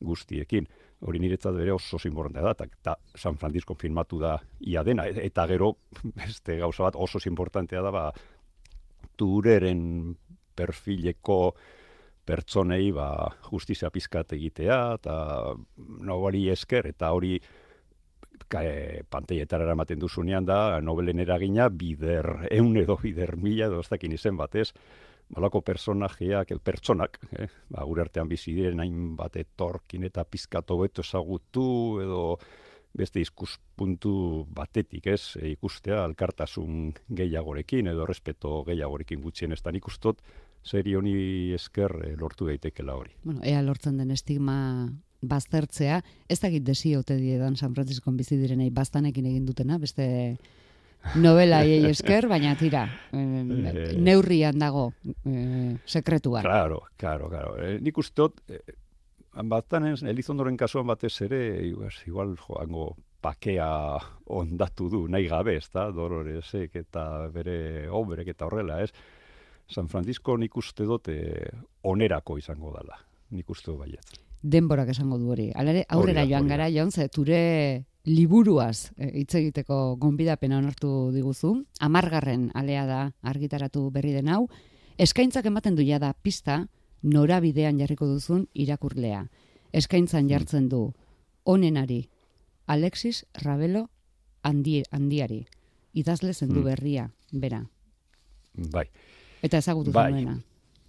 guztiekin. 0.00 0.66
Hori 1.06 1.20
niretzat 1.22 1.54
bere 1.54 1.72
oso 1.72 2.00
importantea 2.08 2.42
da, 2.42 2.66
eta 2.66 2.96
San 3.14 3.36
Francisco 3.38 3.76
filmatu 3.78 4.18
da 4.18 4.36
ia 4.66 4.82
dena, 4.84 5.06
e, 5.06 5.26
eta 5.26 5.46
gero, 5.46 5.74
beste 6.18 6.58
gauza 6.58 6.88
bat 6.88 6.98
oso 6.98 7.20
importantea 7.26 7.82
da, 7.82 7.92
ba, 7.94 8.08
tureren 9.18 10.16
perfileko 10.58 11.54
pertsonei 12.28 12.90
ba, 12.92 13.12
justizia 13.48 13.90
pizkat 13.90 14.34
egitea, 14.36 14.80
eta 14.98 15.14
nobari 16.04 16.48
esker, 16.52 16.90
eta 16.90 17.12
hori 17.16 17.38
ka, 18.48 18.62
e, 18.62 19.02
panteietara 19.08 19.64
eramaten 19.68 20.02
duzunean 20.02 20.46
da, 20.48 20.80
nobelen 20.84 21.22
eragina 21.24 21.68
bider, 21.70 22.48
eun 22.50 22.76
edo 22.76 22.98
bider 23.00 23.36
mila 23.40 23.70
edo 23.70 23.80
ez 23.84 23.88
dakin 23.88 24.18
izen 24.18 24.36
batez, 24.36 24.72
malako 25.34 25.60
personajeak, 25.62 26.50
el 26.54 26.60
pertsonak, 26.60 27.18
eh? 27.38 27.48
ba, 27.68 27.84
gure 27.84 28.04
artean 28.06 28.28
bizi 28.28 28.54
diren 28.56 28.80
hainbat 28.80 29.36
etorkin 29.36 30.06
eta 30.08 30.24
pizkato 30.24 30.78
beto 30.80 31.04
ezagutu 31.04 31.68
edo 32.04 32.22
beste 32.98 33.20
izkuspuntu 33.20 34.12
batetik, 34.54 35.06
ez, 35.06 35.36
e, 35.36 35.52
ikustea 35.52 36.00
alkartasun 36.04 36.94
gehiagorekin 37.20 37.90
edo 37.92 38.06
respeto 38.08 38.62
gehiagorekin 38.66 39.20
gutxien 39.22 39.52
ez 39.52 39.60
da 39.62 39.72
nik 39.74 39.86
ustot, 39.86 40.22
seri 40.64 40.96
honi 40.96 41.52
esker 41.54 41.94
e, 42.06 42.14
lortu 42.18 42.48
daitekela 42.48 42.96
hori. 42.96 43.14
Bueno, 43.24 43.44
ea 43.44 43.60
lortzen 43.62 44.00
den 44.00 44.10
estigma 44.14 44.56
baztertzea, 45.20 46.00
ez 46.30 46.38
dakit 46.40 46.64
desiote 46.64 47.16
diedan 47.18 47.56
San 47.56 47.74
Francisco 47.74 48.12
bizi 48.14 48.38
direnei 48.38 48.70
bastanekin 48.70 49.26
egin 49.26 49.46
dutena, 49.46 49.78
beste 49.78 50.38
novela 51.14 51.62
esker, 51.64 52.28
baina 52.28 52.54
tira, 52.58 52.84
eh, 53.12 53.94
neurrian 53.96 54.58
dago 54.58 54.92
eh, 55.24 55.76
sekretua. 55.86 56.42
Claro, 56.42 56.82
claro, 56.96 57.28
claro. 57.28 57.56
Eh, 57.62 57.78
nik 57.80 57.98
usteot, 57.98 58.42
eh, 58.48 58.76
batanen, 59.44 59.96
Elizondoren 60.08 60.56
kasuan 60.56 60.86
batez 60.86 61.14
ere, 61.22 61.40
igual 61.68 62.36
joango 62.36 62.94
pakea 63.20 63.98
ondatu 64.26 64.88
du, 64.88 65.02
nahi 65.08 65.26
gabe, 65.28 65.56
ez 65.56 65.68
da, 65.72 65.88
Doloresek 65.90 66.76
eta 66.76 67.28
bere 67.34 67.88
obrek 67.90 68.28
eta 68.34 68.46
horrela, 68.46 68.82
ez? 68.82 68.92
San 69.68 69.88
Francisco 69.88 70.36
nik 70.38 70.56
uste 70.56 70.86
dut 70.88 71.10
onerako 71.82 72.38
izango 72.38 72.72
dela, 72.76 72.96
nik 73.30 73.50
uste 73.50 73.70
dut 73.70 73.82
baiet. 73.82 74.18
Denborak 74.40 74.92
esango 74.94 75.18
du 75.18 75.32
hori. 75.34 75.48
Alare, 75.58 75.82
aurrera 75.90 76.22
joan 76.24 76.46
gara, 76.48 76.68
joan, 76.70 76.92
ze, 76.92 77.08
ture 77.08 77.84
liburuaz 78.08 78.90
e, 78.96 79.10
hitz 79.20 79.34
egiteko 79.38 79.96
gonbidapena 80.00 80.58
onartu 80.58 81.10
diguzu. 81.14 81.54
Amargarren 81.80 82.50
alea 82.54 82.86
da 82.86 83.00
argitaratu 83.22 83.88
berri 83.94 84.12
den 84.16 84.28
hau. 84.28 84.48
Eskaintzak 84.98 85.46
ematen 85.46 85.76
du 85.76 85.84
da 85.98 86.12
pista 86.12 86.66
norabidean 87.02 87.78
jarriko 87.78 88.06
duzun 88.06 88.48
irakurlea. 88.54 89.28
Eskaintzan 89.72 90.24
mm. 90.24 90.28
jartzen 90.30 90.68
du 90.68 90.92
onenari 91.44 92.08
Alexis 92.66 93.24
Rabelo 93.34 93.88
handi, 94.42 94.82
handiari. 94.90 95.46
Idazle 95.94 96.32
zendu 96.34 96.60
mm. 96.60 96.64
berria, 96.64 97.10
bera. 97.32 97.62
Bai. 98.72 98.86
Eta 99.42 99.58
ezagutu 99.58 99.92
bai. 99.92 100.12
zenuena. 100.12 100.38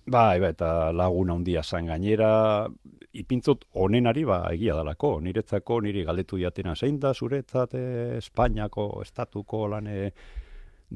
Bai, 0.09 0.39
bai, 0.41 0.49
eta 0.55 0.91
laguna 0.91 1.35
handia 1.35 1.61
zan 1.63 1.85
gainera, 1.85 2.67
ipintzot 3.13 3.65
onenari 3.81 4.23
ba 4.25 4.43
egia 4.53 4.75
dalako, 4.77 5.17
niretzako 5.25 5.79
niri 5.81 6.03
galdetu 6.05 6.37
diatena 6.37 6.75
zein 6.75 6.99
da 6.99 7.13
zuretzat 7.13 7.73
eh, 7.73 8.17
Espainiako 8.17 9.01
estatuko 9.01 9.65
lan 9.67 9.87
e, 9.87 9.97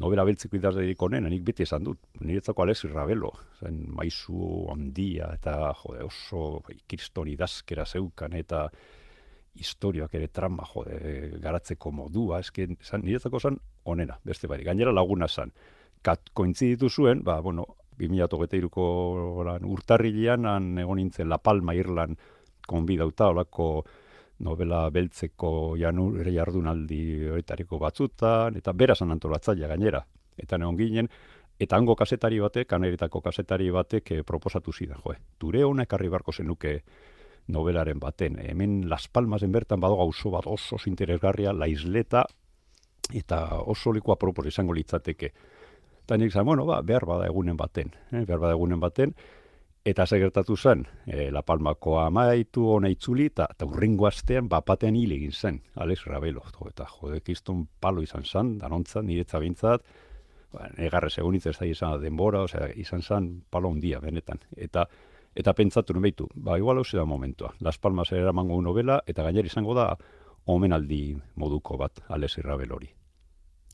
nobela 0.01 0.25
beltziko 0.25 0.58
idazlerik 0.58 1.01
onena, 1.05 1.29
nik 1.29 1.43
beti 1.46 1.65
esan 1.65 1.84
dut, 1.86 2.00
niretzako 2.22 2.63
Alexis 2.63 2.91
Rabelo, 2.93 3.32
zen 3.62 3.84
maizu 3.93 4.65
handia 4.74 5.29
eta 5.38 5.74
jode, 5.84 6.03
oso 6.05 6.62
bai, 6.65 6.77
kriston 6.89 7.29
idazkera 7.34 7.86
zeukan 7.86 8.34
eta 8.38 8.67
historiak 9.53 10.13
ere 10.17 10.29
trama 10.34 10.65
jode, 10.70 10.98
garatzeko 11.41 11.91
modua, 11.93 12.41
esken, 12.41 12.77
zan, 12.82 13.05
niretzako 13.05 13.39
zan 13.39 13.60
onena, 13.86 14.17
beste 14.25 14.50
bari, 14.50 14.65
gainera 14.65 14.93
laguna 14.93 15.27
zan. 15.29 15.53
Kat 16.03 16.34
kointziditu 16.34 16.89
zuen, 16.89 17.22
ba, 17.24 17.39
bueno, 17.41 17.67
2008ko 18.00 18.86
lan 19.48 19.66
urtarrilean 19.66 20.46
han 20.50 20.78
egon 20.82 21.00
nintzen 21.02 21.30
La 21.30 21.38
Palma 21.38 21.76
Irlan 21.76 22.16
konbidauta 22.68 23.30
olako 23.34 23.68
novela 24.44 24.90
beltzeko 24.90 25.76
janur 25.80 26.28
jardunaldi 26.28 27.30
horretariko 27.30 27.80
batzutan, 27.80 28.58
eta 28.58 28.74
berazan 28.74 29.14
antolatzaia 29.14 29.70
gainera. 29.72 30.04
Eta 30.38 30.58
neon 30.58 30.78
ginen, 30.78 31.10
eta 31.60 31.78
hango 31.78 31.96
kasetari 31.96 32.40
batek, 32.42 32.68
kaneritako 32.68 33.22
kasetari 33.22 33.70
batek 33.72 34.12
eh, 34.12 34.22
proposatu 34.24 34.74
zidan, 34.74 35.02
joe, 35.04 35.18
ture 35.38 35.64
honek 35.64 35.94
arri 35.94 36.10
barko 36.10 36.34
zenuke 36.34 36.80
novelaren 37.54 38.00
baten. 38.00 38.40
Hemen 38.42 38.90
Las 38.90 39.08
Palmasen 39.08 39.52
bertan 39.52 39.80
bado 39.80 39.98
gauzo 40.00 40.32
bat 40.32 40.48
oso 40.48 40.80
interesgarria, 40.88 41.54
la 41.54 41.68
isleta, 41.68 42.26
eta 43.14 43.60
oso 43.60 43.92
likoa 43.94 44.16
propos 44.18 44.48
izango 44.48 44.74
litzateke. 44.74 45.34
Eta 46.04 46.18
nik 46.18 46.34
zan, 46.34 46.46
bueno, 46.46 46.66
ba, 46.68 46.82
behar 46.82 47.06
bada 47.08 47.28
egunen 47.30 47.58
baten, 47.58 47.94
eh, 48.12 48.26
behar 48.26 48.40
bada 48.40 48.54
egunen 48.58 48.80
baten, 48.80 49.16
eta 49.86 50.06
ze 50.08 50.20
gertatu 50.20 50.56
zen, 50.58 50.86
e, 51.06 51.30
La 51.32 51.42
Palmako 51.42 52.00
amaitu 52.00 52.68
hona 52.72 52.90
itzuli, 52.90 53.26
eta 53.28 53.48
urringo 53.66 54.08
astean 54.08 54.48
bapatean 54.50 54.96
hil 54.96 55.12
egin 55.12 55.32
zen, 55.32 55.62
Alex 55.76 56.06
Rabelo, 56.06 56.44
to, 56.52 56.70
eta 56.70 56.86
jode, 56.88 57.22
kiston 57.22 57.68
palo 57.80 58.02
izan 58.02 58.24
zen, 58.24 58.58
danontzat, 58.60 59.04
niretza 59.04 59.40
bintzat, 59.40 59.84
ba, 60.54 60.70
negarrez 60.78 61.18
egun 61.20 61.36
ez 61.36 61.58
da 61.58 61.66
izan 61.66 62.02
denbora, 62.02 62.44
osea, 62.48 62.70
izan 62.76 63.02
zen 63.02 63.44
palo 63.50 63.72
handia 63.72 64.00
benetan, 64.00 64.40
eta 64.56 64.88
eta 65.36 65.54
pentsatu 65.54 65.94
baitu, 66.00 66.28
ba, 66.36 66.58
igual 66.58 66.78
hau 66.78 66.86
da 66.92 67.06
momentua, 67.06 67.54
Las 67.60 67.78
Palmas 67.78 68.12
eramango 68.12 68.62
novela, 68.62 69.02
eta 69.08 69.24
gainer 69.24 69.46
izango 69.46 69.74
da, 69.74 69.98
omenaldi 70.46 71.18
moduko 71.36 71.78
bat, 71.78 72.04
Alex 72.08 72.38
Rabelo 72.38 72.76
hori. 72.76 72.92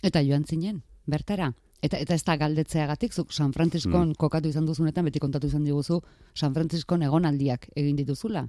Eta 0.01 0.21
joan 0.23 0.45
zinen, 0.45 0.83
bertara? 1.05 1.53
Eta 1.79 1.99
eta 2.03 2.15
ez 2.17 2.23
da 2.27 2.35
galdetzeagatik, 2.35 3.13
zuk 3.15 3.31
San 3.31 3.53
Franciscon 3.55 4.09
mm. 4.09 4.19
kokatu 4.19 4.49
izan 4.51 4.65
duzunetan, 4.67 5.05
beti 5.07 5.21
kontatu 5.23 5.47
izan 5.47 5.63
diguzu, 5.63 6.01
San 6.35 6.55
Franciscon 6.55 7.05
egonaldiak 7.07 7.69
egin 7.75 7.95
dituzula. 7.95 8.47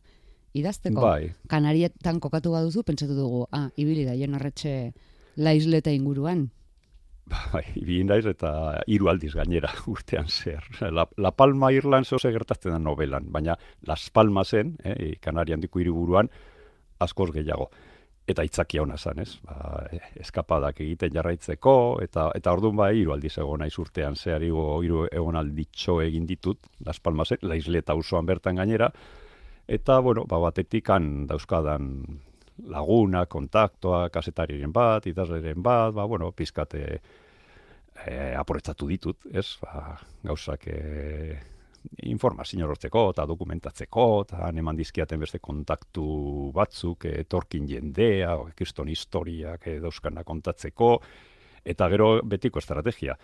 Idazteko, 0.59 1.05
bai. 1.05 1.31
kanarietan 1.47 2.19
kokatu 2.19 2.51
baduzu, 2.57 2.83
pentsatu 2.83 3.15
dugu, 3.15 3.45
ah, 3.55 3.69
ibili 3.79 4.03
da, 4.09 4.17
jen 4.19 4.35
arretxe 4.35 4.73
laisleta 5.39 5.93
inguruan. 5.95 6.49
Bai, 7.31 7.63
ibili 7.79 8.03
naiz 8.09 8.25
eta 8.27 8.51
hiru 8.91 9.13
aldiz 9.13 9.31
gainera 9.37 9.71
urtean 9.93 10.27
zer. 10.27 10.67
La, 10.91 11.07
La 11.17 11.31
Palma 11.31 11.71
Irland 11.71 12.11
zehose 12.11 12.33
gertazten 12.35 12.75
da 12.75 12.83
novelan, 12.83 13.31
baina 13.31 13.55
Las 13.87 14.11
Palmasen, 14.11 14.75
eh, 14.83 15.15
kanarian 15.23 15.63
diku 15.63 15.85
hiriburuan 15.85 16.33
askoz 16.99 17.31
gehiago 17.31 17.71
eta 18.31 18.45
itzakia 18.47 18.83
ona 18.83 18.97
zan, 18.99 19.21
ez? 19.23 19.37
Ba, 19.47 19.85
eskapadak 20.21 20.81
egiten 20.85 21.13
jarraitzeko, 21.15 21.75
eta 22.05 22.31
eta 22.37 22.53
orduan 22.57 22.79
ba, 22.79 22.91
hiru 22.95 23.15
aldiz 23.15 23.37
egon 23.39 23.63
naiz 23.65 23.77
urtean, 23.79 24.17
zehari 24.17 24.51
hiru 24.51 25.07
egon 25.11 25.39
alditxo 25.41 26.01
egin 26.05 26.27
ditut, 26.27 26.71
Las 26.87 27.01
Palmasek, 27.01 27.43
la 27.43 27.59
isleta 27.59 27.95
usoan 27.95 28.27
bertan 28.27 28.61
gainera, 28.63 28.91
eta, 29.69 30.01
bueno, 30.01 30.25
ba, 30.29 30.41
batetik 30.43 30.91
han 30.91 31.27
dauzkadan 31.31 31.91
laguna, 32.69 33.25
kontaktoa, 33.27 34.09
kasetariren 34.13 34.73
bat, 34.73 35.07
idazleren 35.07 35.63
bat, 35.63 35.95
ba, 35.95 36.05
bueno, 36.05 36.33
pizkate 36.33 36.83
e, 36.91 37.01
eh, 38.07 38.35
aporetzatu 38.37 38.89
ditut, 38.89 39.31
ez? 39.33 39.47
Ba, 39.63 39.97
gauzak 40.25 40.67
e, 40.69 40.81
informazio 42.03 42.69
hortzeko 42.69 43.11
eta 43.15 43.27
dokumentatzeko 43.29 44.07
eta 44.27 44.51
eman 44.63 44.77
dizkiaten 44.77 45.21
beste 45.21 45.41
kontaktu 45.41 46.05
batzuk 46.55 47.07
etorkin 47.11 47.69
jendea, 47.69 48.37
kriston 48.57 48.89
historiak 48.89 49.67
dauzkana 49.83 50.25
kontatzeko 50.25 50.97
eta 51.65 51.89
gero 51.93 52.21
betiko 52.25 52.59
estrategia. 52.59 53.17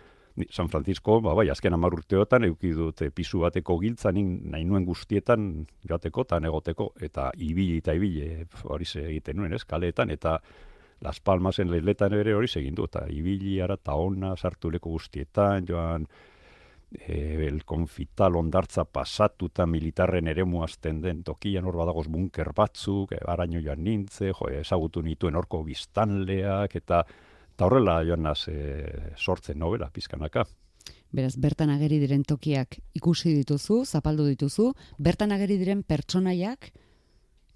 San 0.51 0.69
Francisco, 0.69 1.21
ba, 1.25 1.33
bai, 1.33 1.49
azken 1.49 1.73
amar 1.73 1.95
urteotan 1.97 2.45
euki 2.45 2.75
dut 2.77 3.01
pisu 3.15 3.41
bateko 3.47 3.79
giltza 3.81 4.11
nahi 4.13 4.65
nuen 4.69 4.85
guztietan 4.85 5.65
joateko 5.89 6.27
eta 6.27 6.41
negoteko 6.45 6.91
eta 7.01 7.31
ibili 7.41 7.79
eta 7.81 7.95
ibili 7.97 8.45
hori 8.65 8.89
egiten 9.07 9.41
nuen 9.41 9.57
ez, 9.57 9.65
kaleetan 9.65 10.13
eta 10.13 10.39
Las 11.01 11.21
Palmasen 11.21 11.71
lehiletan 11.71 12.13
ere 12.17 12.35
hori 12.35 12.49
segindu 12.49 12.85
eta 12.89 13.07
ibili 13.13 13.61
ara 13.61 13.77
eta 13.81 13.97
ona 14.01 14.35
sartu 14.37 14.71
leko 14.71 14.91
guztietan 14.91 15.67
joan 15.69 16.07
e, 16.93 17.47
el 17.47 17.65
konfital 17.65 18.37
ondartza 18.37 18.85
pasatuta 18.85 19.67
militarren 19.67 20.29
ere 20.29 20.45
muazten 20.45 21.01
den 21.03 21.23
tokian 21.25 21.65
hor 21.65 21.77
badagoz 21.81 22.07
bunker 22.09 22.53
batzuk, 22.57 23.13
e, 23.13 23.21
araño 23.27 23.61
joan 23.65 23.83
nintze, 23.85 24.33
jo, 24.33 24.49
ezagutu 24.49 25.03
nituen 25.03 25.37
orko 25.37 25.63
biztanleak, 25.65 26.77
eta, 26.77 27.03
eta 27.55 27.67
horrela 27.67 28.01
joan 28.07 28.23
naz 28.29 28.47
e, 28.49 29.13
sortzen 29.17 29.59
novela, 29.59 29.91
pizkanaka. 29.91 30.47
Beraz, 31.17 31.37
bertan 31.41 31.71
ageri 31.71 31.99
diren 32.03 32.25
tokiak 32.27 32.79
ikusi 32.99 33.33
dituzu, 33.39 33.85
zapaldu 33.87 34.27
dituzu, 34.27 34.73
bertan 34.99 35.33
ageri 35.33 35.57
diren 35.59 35.83
pertsonaiak, 35.87 36.73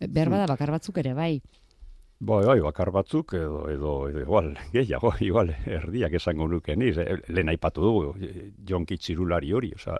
behar 0.06 0.30
bada 0.30 0.44
hmm. 0.46 0.54
bakar 0.54 0.70
batzuk 0.72 1.00
ere, 1.02 1.14
bai. 1.14 1.40
Bai, 2.20 2.42
bai, 2.44 2.58
bakar 2.60 2.90
batzuk 2.92 3.32
edo, 3.32 3.62
edo, 3.72 3.90
edo 4.10 4.20
igual, 4.20 4.50
gehiago, 4.74 5.14
igual, 5.24 5.54
erdiak 5.64 6.18
esango 6.18 6.50
nuke 6.52 6.76
niz, 6.76 6.98
e, 7.00 7.14
lehen 7.32 7.48
aipatu 7.48 7.80
dugu, 7.86 8.10
jonki 8.68 8.98
txirulari 9.00 9.54
hori, 9.56 9.70
oza, 9.72 9.96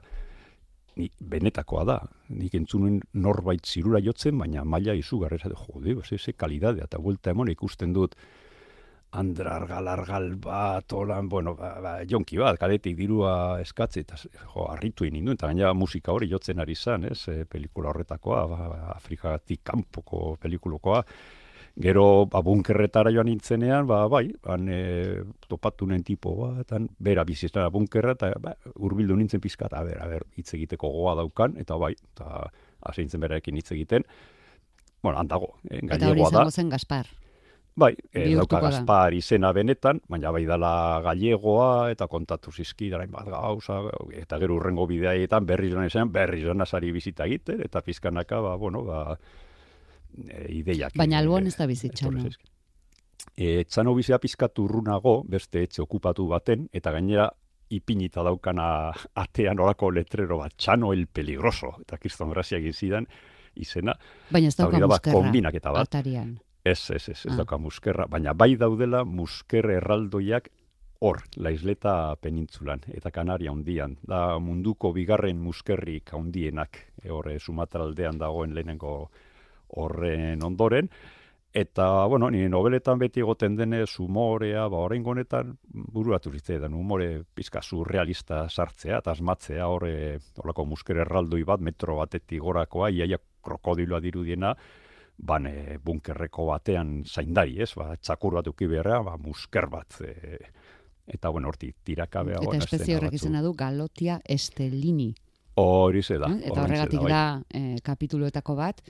ni, 1.00 1.08
benetakoa 1.32 1.86
da, 1.88 1.96
nik 2.36 2.58
entzunuen 2.60 3.00
norbait 3.24 3.64
zirula 3.64 4.02
jotzen, 4.04 4.36
baina 4.36 4.66
maila 4.68 4.98
izugarrez, 5.00 5.40
jode, 5.48 5.96
ze, 6.04 6.18
ze 6.18 6.36
kalidadea, 6.36 6.90
eta 6.92 7.00
vuelta 7.00 7.32
emon 7.32 7.54
ikusten 7.56 7.96
dut, 7.96 8.18
Andra 9.10 9.56
argal 9.56 9.88
argal 9.90 10.28
bat, 10.38 10.92
olan, 10.94 11.26
bueno, 11.28 11.56
ba, 11.58 11.72
ba, 11.82 11.96
jonki 12.06 12.36
bat, 12.38 12.60
kaletik 12.60 12.94
dirua 13.00 13.32
eskatzi, 13.58 14.04
eta 14.04 14.20
jo, 14.20 14.68
arritu 14.70 15.08
ininduen, 15.08 15.34
eta 15.40 15.48
gaina 15.50 15.72
musika 15.74 16.12
hori 16.14 16.28
jotzen 16.30 16.60
ari 16.62 16.76
zan, 16.76 17.08
ez, 17.10 17.24
e, 17.32 17.42
pelikula 17.48 17.90
horretakoa, 17.90 18.44
ba, 18.52 18.68
ba, 18.70 18.80
Afrikatik 18.92 19.64
kanpoko 19.66 20.36
pelikulokoa, 20.38 21.00
gero, 21.78 22.26
ba, 22.26 22.42
bunkerretara 22.42 23.12
joan 23.14 23.30
nintzenean, 23.30 23.86
ba, 23.86 24.02
bai, 24.08 24.26
ban, 24.42 24.66
e, 24.68 25.22
topatu 25.48 25.86
nen 25.86 26.02
tipo 26.04 26.34
bat, 26.36 26.74
bera 26.98 27.24
bizizena 27.24 27.68
bunkerra, 27.70 28.16
eta 28.18 28.32
ba, 28.40 28.56
urbildu 28.76 29.16
nintzen 29.16 29.40
pizka, 29.40 29.68
eta 29.70 29.84
ber, 29.86 30.02
ber, 30.10 30.26
hitz 30.36 30.52
egiteko 30.58 30.90
goa 30.90 31.14
daukan, 31.20 31.56
eta 31.60 31.78
bai, 31.80 31.94
eta 31.94 32.50
hasi 32.88 33.06
nintzen 33.06 33.22
beraekin 33.22 33.56
hitz 33.60 33.70
egiten, 33.72 34.04
bueno, 35.02 35.18
handago, 35.18 35.54
eh, 35.70 35.80
Eta 35.82 36.10
hori 36.10 36.22
izango 36.22 36.50
zen 36.50 36.68
Gaspar. 36.68 37.08
Bai, 37.80 37.94
e, 38.12 38.34
dauka 38.34 38.58
Gaspar 38.60 39.14
izena 39.14 39.52
benetan, 39.56 40.02
baina 40.10 40.32
bai 40.34 40.42
dala 40.44 41.00
gallegoa 41.04 41.90
eta 41.92 42.08
kontatu 42.10 42.52
zizkidara 42.52 43.06
bat 43.08 43.30
gauza, 43.30 43.78
eta 44.18 44.40
gero 44.42 44.58
urrengo 44.58 44.88
bideaietan 44.90 45.46
berri 45.46 45.70
joan 45.70 45.86
esan, 45.86 46.10
berri 46.12 46.42
joan 46.42 46.60
azari 46.60 46.90
bizita 46.92 47.24
egiten, 47.30 47.62
eta 47.64 47.80
pizkanaka, 47.80 48.40
ba, 48.44 48.56
bueno, 48.60 48.82
ba, 48.84 49.14
e, 49.14 49.49
ideiak. 50.48 50.96
Baina 50.98 51.18
alboan 51.18 51.46
ez 51.46 51.56
da 51.58 51.66
bizitxan, 51.70 52.16
no? 52.16 52.30
E, 53.36 53.64
txano 53.64 53.94
bizia 53.96 54.18
pizkatu 54.20 54.64
urrunago, 54.66 55.20
beste 55.28 55.62
etxe 55.64 55.82
okupatu 55.82 56.26
baten, 56.28 56.66
eta 56.72 56.92
gainera 56.92 57.30
ipinita 57.70 58.24
daukana 58.26 58.66
atean 59.24 59.60
orako 59.62 59.90
letrero 59.94 60.40
bat, 60.42 60.56
txano 60.56 60.92
el 60.96 61.06
peligroso, 61.06 61.76
eta 61.84 61.98
kriston 61.98 62.32
grazia 62.34 62.58
egin 62.58 63.06
izena. 63.54 63.94
Baina 64.30 64.48
ez 64.48 64.56
dauka 64.56 64.78
muskerra, 64.78 65.80
atarian. 65.80 66.38
Ez, 66.64 66.90
ez, 66.90 67.08
ez, 67.08 67.18
ez 67.24 67.32
ah. 67.32 67.36
dauka 67.42 67.58
muskerra, 67.58 68.06
baina 68.06 68.34
bai 68.34 68.54
daudela 68.56 69.04
musker 69.04 69.70
erraldoiak 69.78 70.50
hor, 71.00 71.22
laisleta 71.36 72.16
penintzulan, 72.20 72.84
eta 72.92 73.10
Kanaria 73.10 73.52
hundian. 73.52 73.96
Da 74.06 74.38
munduko 74.38 74.92
bigarren 74.92 75.40
muskerrik 75.40 76.12
handienak 76.12 76.76
e, 77.02 77.08
horre 77.10 77.38
Sumatra 77.40 77.86
aldean 77.86 78.20
dagoen 78.20 78.54
lehenengo 78.54 79.10
horren 79.76 80.42
ondoren. 80.44 80.90
Eta, 81.52 82.06
bueno, 82.06 82.28
nire 82.30 82.46
nobeletan 82.48 83.00
beti 83.00 83.24
egoten 83.24 83.56
dene 83.58 83.82
umorea, 83.98 84.68
ba, 84.70 84.84
horrein 84.84 85.02
gonetan, 85.02 85.56
buruatu 85.66 86.30
zitzen, 86.30 86.74
umore 86.74 87.24
pizka 87.34 87.60
surrealista 87.60 88.44
sartzea, 88.48 89.00
eta 89.02 89.10
asmatzea, 89.10 89.66
horre, 89.66 90.20
horreko 90.38 90.64
musker 90.64 91.02
erraldoi 91.02 91.42
bat, 91.42 91.60
metro 91.60 91.96
batetik 91.98 92.38
gorakoa, 92.44 92.92
iaia 92.94 93.18
krokodiloa 93.42 93.98
dirudiena, 94.00 94.54
bane 95.18 95.78
bunkerreko 95.82 96.46
batean 96.52 97.00
zaindari, 97.04 97.58
ez? 97.64 97.72
Ba, 97.74 97.96
txakur 97.96 98.38
bat 98.38 98.52
uki 98.52 98.70
beharra, 98.70 99.00
ba, 99.02 99.16
musker 99.18 99.66
bat. 99.72 99.98
E, 100.06 100.38
eta, 101.10 101.34
bueno, 101.34 101.50
horti, 101.50 101.72
tirakabea. 101.84 102.44
Eta 102.46 102.62
espezie 102.62 102.94
horrek 102.96 103.18
izena 103.18 103.42
du 103.42 103.56
Galotia 103.58 104.20
estelini. 104.22 105.10
Hori 105.58 106.02
ze 106.02 106.16
da. 106.22 106.30
Eh? 106.30 106.46
Eta 106.46 106.62
horregatik 106.62 107.02
bai. 107.02 107.10
da, 107.10 107.24
e, 107.50 107.82
kapituloetako 107.82 108.54
bat, 108.54 108.84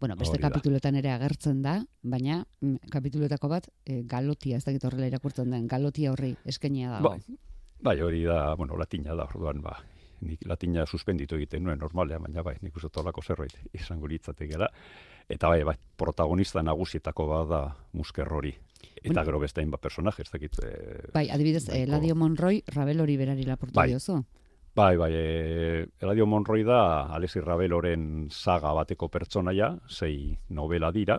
bueno, 0.00 0.16
beste 0.16 0.38
kapituloetan 0.38 0.96
ere 1.00 1.10
agertzen 1.10 1.62
da, 1.62 1.78
baina 2.02 2.44
mm, 2.60 2.90
kapituloetako 2.92 3.50
bat, 3.50 3.68
e, 3.84 4.02
Galotia, 4.08 4.58
ez 4.58 4.64
dakit 4.64 4.84
horrela 4.84 5.08
irakurtzen 5.10 5.50
den, 5.50 5.66
Galotia 5.68 6.12
horri 6.12 6.34
eskenia 6.46 6.96
da. 6.96 7.00
Bai, 7.04 7.18
bai, 7.82 8.00
hori 8.02 8.22
da, 8.26 8.54
bueno, 8.58 8.78
latina 8.78 9.16
da, 9.18 9.26
orduan, 9.26 9.62
ba, 9.64 9.76
nik 10.20 10.42
latina 10.46 10.86
suspenditu 10.86 11.38
egiten 11.38 11.64
nuen 11.66 11.78
normalean, 11.82 12.22
baina 12.26 12.42
bai, 12.46 12.56
nik 12.62 12.76
uste 12.76 12.90
tolako 12.94 13.22
zerbait 13.22 13.54
izango 13.80 14.10
litzatek 14.10 14.54
gara. 14.54 14.70
Eta 15.28 15.50
bai, 15.50 15.62
bai, 15.66 15.76
protagonista 15.96 16.62
nagusietako 16.64 17.26
bada 17.28 17.62
musker 17.92 18.32
hori. 18.32 18.54
Eta 19.02 19.12
bueno, 19.12 19.24
gero 19.26 19.40
beste 19.42 19.60
hainbat 19.60 19.82
personaje, 19.82 20.22
ez 20.22 20.30
dakit... 20.30 20.58
Eh, 20.64 21.10
bai, 21.14 21.28
adibidez, 21.30 21.68
eh, 21.68 21.82
Eladio 21.82 22.14
Monroy, 22.16 22.62
Rabel 22.74 23.02
hori 23.02 23.16
berari 23.20 23.44
laportu 23.46 23.76
bai. 23.76 23.90
diozu. 23.90 24.22
Bai, 24.78 24.96
bai, 24.96 25.12
eh, 25.12 25.88
Eladio 25.98 26.24
Monroy 26.24 26.62
da 26.62 27.10
Alesi 27.16 27.40
Rabeloren 27.42 28.28
saga 28.30 28.70
bateko 28.76 29.08
pertsonaia, 29.10 29.72
sei 29.90 30.38
novela 30.54 30.92
dira, 30.94 31.16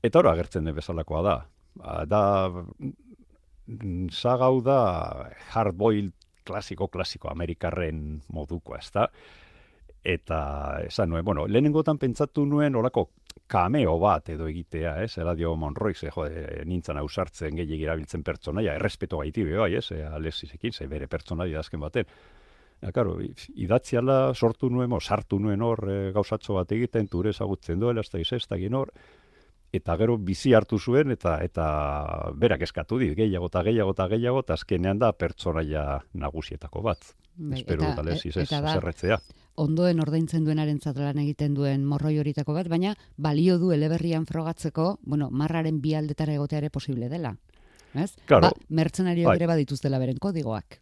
eta 0.00 0.20
hori 0.22 0.30
agertzen 0.30 0.64
den 0.64 0.78
bezalakoa 0.78 1.20
da. 1.26 1.34
Ba, 1.76 1.98
da, 2.08 2.22
mm, 2.48 4.08
saga 4.08 4.48
hau 4.48 4.62
da 4.64 4.78
hardboiled 5.52 6.14
klasiko, 6.48 6.88
klasiko, 6.88 7.28
amerikarren 7.28 8.22
moduko, 8.32 8.78
ez 8.80 8.88
da? 8.96 9.04
eta 10.02 10.80
esan 10.86 11.10
nuen, 11.10 11.24
bueno, 11.24 11.46
lehenengotan 11.46 11.98
pentsatu 11.98 12.44
nuen 12.46 12.74
olako 12.74 13.08
kameo 13.46 13.94
bat 14.02 14.28
edo 14.34 14.48
egitea, 14.50 14.96
ez, 15.04 15.16
Eladio 15.22 15.54
Monroy, 15.56 15.94
ze, 15.94 16.10
jode, 16.10 16.64
nintzen 16.66 16.98
ausartzen 16.98 17.56
gehiagir 17.56 17.86
erabiltzen 17.88 18.24
pertsonaia, 18.26 18.74
errespeto 18.74 19.20
gaiti 19.22 19.44
bai, 19.46 19.74
ez, 19.78 19.90
e, 19.92 20.02
alezizekin, 20.04 20.72
ze 20.72 20.88
bere 20.90 21.06
pertsonaia 21.06 21.60
azken 21.60 21.80
baten. 21.80 22.08
Ja, 22.82 22.90
karo, 22.90 23.16
idatziala 23.54 24.34
sortu 24.34 24.70
nuen, 24.70 24.90
mo, 24.90 24.98
sartu 25.00 25.38
nuen 25.38 25.62
hor 25.62 25.84
e, 25.86 25.98
gauzatxo 26.14 26.56
bat 26.58 26.72
egiten, 26.74 27.06
ture 27.08 27.30
ezagutzen 27.30 27.78
duela, 27.78 28.02
ez 28.02 28.10
da 28.10 28.18
izestagin 28.18 28.74
hor, 28.74 28.90
eta 29.72 29.94
gero 30.00 30.16
bizi 30.18 30.52
hartu 30.58 30.80
zuen, 30.80 31.14
eta 31.14 31.36
eta 31.44 31.66
berak 32.34 32.66
eskatu 32.66 32.98
dit, 32.98 33.14
gehiago 33.16 33.46
eta 33.52 33.62
gehiago 33.68 33.94
eta 33.94 34.08
gehiago, 34.10 34.42
eta 34.42 34.58
azkenean 34.58 34.98
da 34.98 35.12
pertsonaia 35.12 36.02
nagusietako 36.12 36.82
bat. 36.82 37.14
Bai, 37.36 37.62
Espero 37.62 37.86
eta, 37.86 38.02
dut, 38.02 38.26
ez, 38.26 38.48
zerretzea 38.50 39.22
ondoen 39.54 40.00
ordaintzen 40.00 40.44
duenaren 40.44 40.78
lan 40.96 41.18
egiten 41.18 41.54
duen 41.54 41.84
morroi 41.84 42.18
horitako 42.18 42.54
bat, 42.54 42.68
baina 42.68 42.94
balio 43.16 43.58
du 43.58 43.72
eleberrian 43.72 44.26
frogatzeko, 44.26 44.98
bueno, 45.02 45.30
marraren 45.30 45.80
bi 45.80 45.94
aldetara 45.94 46.34
egoteare 46.34 46.70
posible 46.70 47.08
dela. 47.08 47.36
Ez? 47.94 48.16
Claro, 48.26 48.48
ba, 48.48 48.66
mertzenario 48.70 49.28
bai. 49.28 49.36
ere 49.36 49.46
badituztela 49.46 49.98
beren 49.98 50.16
kodigoak. 50.18 50.80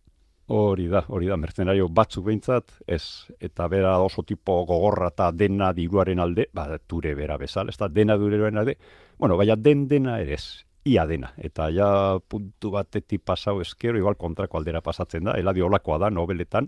Hori 0.50 0.88
da, 0.90 1.04
hori 1.06 1.28
da, 1.30 1.36
mertzenario 1.38 1.84
batzuk 1.94 2.24
behintzat, 2.26 2.72
ez, 2.90 3.28
eta 3.38 3.68
bera 3.70 3.92
oso 4.02 4.24
tipo 4.26 4.56
gogorra 4.66 5.12
eta 5.12 5.28
dena 5.30 5.68
diruaren 5.76 6.18
alde, 6.18 6.48
ba, 6.52 6.64
ture 6.90 7.12
bera 7.14 7.36
bezal, 7.38 7.70
ez 7.70 7.76
da, 7.78 7.86
dena 7.86 8.16
dureroen 8.18 8.58
alde, 8.58 8.74
bueno, 9.18 9.36
baina 9.38 9.54
den 9.54 9.84
dena 9.86 10.16
ere 10.18 10.34
ez, 10.34 10.64
ia 10.90 11.04
dena, 11.06 11.30
eta 11.38 11.68
ja 11.70 11.90
puntu 12.26 12.72
batetik 12.74 13.22
pasau 13.22 13.60
eskero, 13.62 14.00
igual 14.02 14.18
kontrako 14.18 14.58
aldera 14.58 14.82
pasatzen 14.82 15.30
da, 15.30 15.36
eladio 15.38 15.68
olakoa 15.70 16.00
da, 16.02 16.10
nobeletan, 16.10 16.66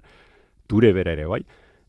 ture 0.70 0.92
bera 0.94 1.16
ere 1.18 1.26
bai, 1.26 1.42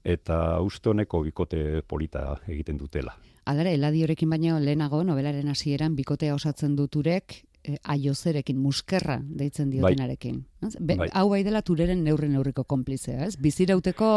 eta 0.04 0.40
uste 0.66 0.90
honeko 0.90 1.22
bikote 1.30 1.84
polita 1.86 2.40
egiten 2.48 2.82
dutela. 2.82 3.14
Adara, 3.46 3.70
eladiorekin 3.70 4.34
baino 4.34 4.58
lehenago, 4.58 5.04
nobelaren 5.06 5.54
hasieran 5.54 5.94
bikotea 5.94 6.34
osatzen 6.34 6.74
duturek, 6.80 7.44
eh, 7.64 7.78
aiozerekin, 7.84 8.60
muskerra 8.60 9.20
deitzen 9.24 9.70
bai. 9.70 9.78
diotenarekin. 9.78 10.44
Bai. 10.80 11.10
Hau 11.14 11.30
bai 11.30 11.44
dela 11.44 11.62
tureren 11.62 12.04
neurri 12.04 12.30
neurriko 12.30 12.64
konplizea, 12.64 13.26
ez? 13.26 13.38
Bizirauteko 13.38 14.12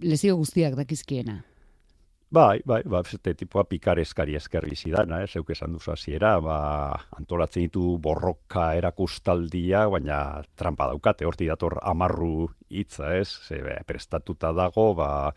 lezio 0.00 0.36
guztiak 0.36 0.76
dakizkiena. 0.78 1.42
Bai, 2.28 2.60
bai, 2.68 2.82
ba, 2.84 3.00
zete 3.08 3.32
tipua 3.40 3.62
pikar 3.64 3.96
eskari 4.02 4.34
eskerri 4.36 4.76
zidana, 4.76 5.22
eh, 5.24 5.28
zeuk 5.32 5.48
esan 5.54 5.72
duzu 5.72 5.94
hasiera, 5.94 6.34
ba, 6.44 6.58
antolatzen 7.16 7.64
ditu 7.64 7.94
borroka 8.04 8.74
erakustaldia, 8.76 9.86
baina 9.88 10.42
trampa 10.54 10.90
daukate, 10.90 11.24
horti 11.24 11.48
dator 11.48 11.78
amarru 11.80 12.50
hitza, 12.68 13.14
ez, 13.16 13.30
ze, 13.48 13.62
prestatuta 13.88 14.52
dago, 14.52 14.90
ba, 14.98 15.32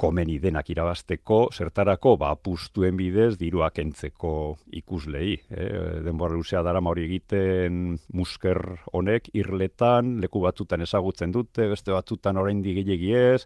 komeni 0.00 0.38
denak 0.40 0.70
irabasteko, 0.72 1.40
zertarako, 1.52 2.14
ba, 2.20 2.30
pustuen 2.40 2.96
bidez, 2.96 3.34
diruak 3.40 3.82
entzeko 3.82 4.32
ikuslei. 4.80 5.34
Eh? 5.52 5.66
Denbora 6.06 6.38
luzea 6.38 6.62
dara 6.64 6.80
hori 6.80 7.04
egiten 7.04 7.98
musker 8.16 8.60
honek, 8.96 9.28
irletan, 9.36 10.16
leku 10.22 10.40
batzutan 10.46 10.80
ezagutzen 10.86 11.34
dute, 11.36 11.68
beste 11.68 11.92
batzutan 11.92 12.40
orain 12.40 12.62
digilegi 12.64 13.12
ez, 13.14 13.44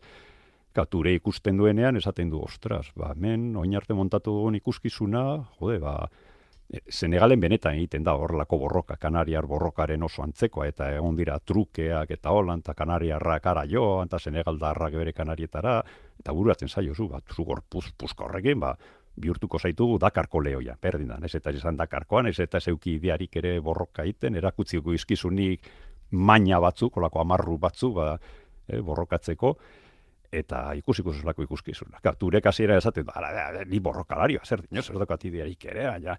kature 0.75 1.14
ikusten 1.14 1.59
duenean 1.59 1.99
esaten 1.99 2.31
du, 2.31 2.43
ostras, 2.47 2.88
ba, 2.99 3.12
men, 3.17 3.53
oin 3.57 3.75
arte 3.75 3.95
montatu 3.95 4.35
dugun 4.38 4.59
ikuskizuna, 4.59 5.25
jode, 5.59 5.81
ba, 5.83 5.97
e, 6.71 6.81
Senegalen 6.87 7.43
benetan 7.43 7.79
egiten 7.79 8.07
da 8.07 8.14
horrelako 8.19 8.59
borroka, 8.62 8.99
Kanariar 9.01 9.47
borrokaren 9.51 10.03
oso 10.07 10.23
antzekoa, 10.23 10.71
eta 10.71 10.90
egon 10.95 11.19
dira 11.19 11.38
trukeak 11.38 12.14
eta 12.14 12.35
holan, 12.35 12.62
eta 12.62 12.75
Kanariarrak 12.79 13.47
ara 13.55 13.67
jo, 13.71 13.87
eta 14.07 14.23
Senegaldarrak 14.23 14.99
bere 15.03 15.14
Kanarietara, 15.14 15.81
eta 16.20 16.33
buruatzen 16.33 16.68
zaio 16.68 16.94
zu, 16.94 17.09
bat, 17.09 17.24
zu 17.35 17.44
gorpuz, 17.44 17.87
puzka 17.98 18.24
horrekin, 18.24 18.61
ba, 18.61 18.74
bihurtuko 19.16 19.59
zaitugu 19.59 19.98
Dakarko 20.03 20.40
lehoia, 20.42 20.77
berdin 20.83 21.12
da, 21.12 21.18
ez 21.22 21.35
eta 21.38 21.53
izan 21.55 21.77
Dakarkoan, 21.79 22.27
ez 22.27 22.38
eta 22.42 22.61
zeuki 22.61 22.96
idearik 22.98 23.37
ere 23.37 23.59
borroka 23.61 24.03
egiten, 24.03 24.37
erakutziko 24.40 24.94
izkizunik 24.94 25.68
maina 26.11 26.61
batzuk, 26.62 26.94
kolako 26.94 27.22
amarru 27.22 27.59
batzuk, 27.59 27.94
ba, 27.98 28.14
e, 28.66 28.81
borrokatzeko, 28.81 29.55
eta 30.35 30.64
ikusiko 30.74 31.12
zuzulako 31.12 31.44
ikuskizun. 31.46 31.94
Ka, 32.03 32.14
turek 32.18 32.46
hasiera 32.50 32.79
esaten, 32.81 33.11
ara, 33.14 33.64
ni 33.70 33.79
borrokalari, 33.81 34.38
zer 34.44 34.64
dino, 34.66 34.83
zer 34.83 34.98
dokat 34.98 35.29
idearik 35.31 35.68
ere, 35.70 35.87
baina, 35.92 36.18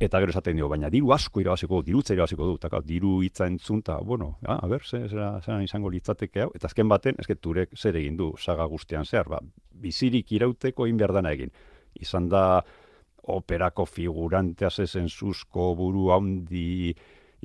eta 0.00 0.20
gero 0.20 0.34
esaten 0.34 0.56
dio, 0.58 0.68
baina 0.68 0.90
diru 0.90 1.12
asko 1.14 1.40
irabaziko, 1.40 1.82
dirutza 1.86 2.14
irabaziko 2.14 2.48
du, 2.48 2.54
eta 2.58 2.80
diru 2.84 3.20
hitza 3.22 3.46
entzun, 3.46 3.82
eta, 3.84 3.98
bueno, 4.02 4.36
ja, 4.42 4.58
a 4.58 4.70
ber, 4.70 4.82
zera, 4.84 5.38
izango 5.62 5.90
litzateke 5.90 6.44
hau, 6.44 6.50
eta 6.54 6.66
azken 6.70 6.88
baten, 6.90 7.20
ezke 7.22 7.36
turek 7.36 7.76
zer 7.76 7.96
egin 8.00 8.16
du, 8.16 8.32
saga 8.38 8.66
guztian 8.70 9.04
zehar, 9.04 9.30
ba, 9.30 9.40
bizirik 9.70 10.32
irauteko 10.32 10.88
egin 10.88 10.98
behar 10.98 11.14
dana 11.20 11.32
egin. 11.36 11.54
Izan 12.00 12.28
da, 12.28 12.64
operako 13.30 13.86
figurantea 13.86 14.70
zezen 14.70 15.08
zuzko 15.08 15.72
buru 15.78 16.10
handi 16.12 16.94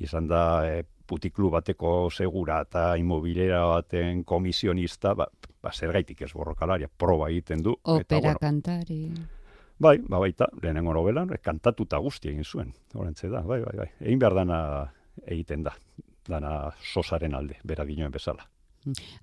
izan 0.00 0.26
da 0.28 0.42
e, 0.68 0.82
putiklu 1.10 1.50
bateko 1.50 2.10
segura 2.10 2.60
eta 2.66 2.94
imobilera 3.00 3.64
baten 3.66 4.22
komisionista, 4.24 5.14
ba, 5.14 5.26
ba 5.62 5.72
zer 5.72 5.92
gaitik 5.96 6.22
ez 6.22 6.32
borrokalaria, 6.32 6.88
proba 6.88 7.30
egiten 7.30 7.64
du. 7.64 7.76
Opera 7.82 8.34
eta, 8.34 8.38
kantari. 8.40 9.02
Bai, 9.80 9.96
ba 10.04 10.18
baita, 10.20 10.50
lehenengo 10.60 10.92
novelan, 10.92 11.30
kantatuta 11.40 11.98
guzti 12.04 12.28
egin 12.28 12.44
zuen, 12.44 12.72
horrentze 12.92 13.30
da, 13.32 13.40
bai, 13.40 13.62
bai, 13.64 13.76
bai. 13.78 13.86
Egin 14.04 14.18
behar 14.20 14.34
dana 14.36 14.58
egiten 15.24 15.64
da, 15.64 15.72
dana 16.28 16.50
sosaren 16.92 17.34
alde, 17.34 17.56
bera 17.64 17.86
ginoen 17.88 18.12
bezala. 18.12 18.44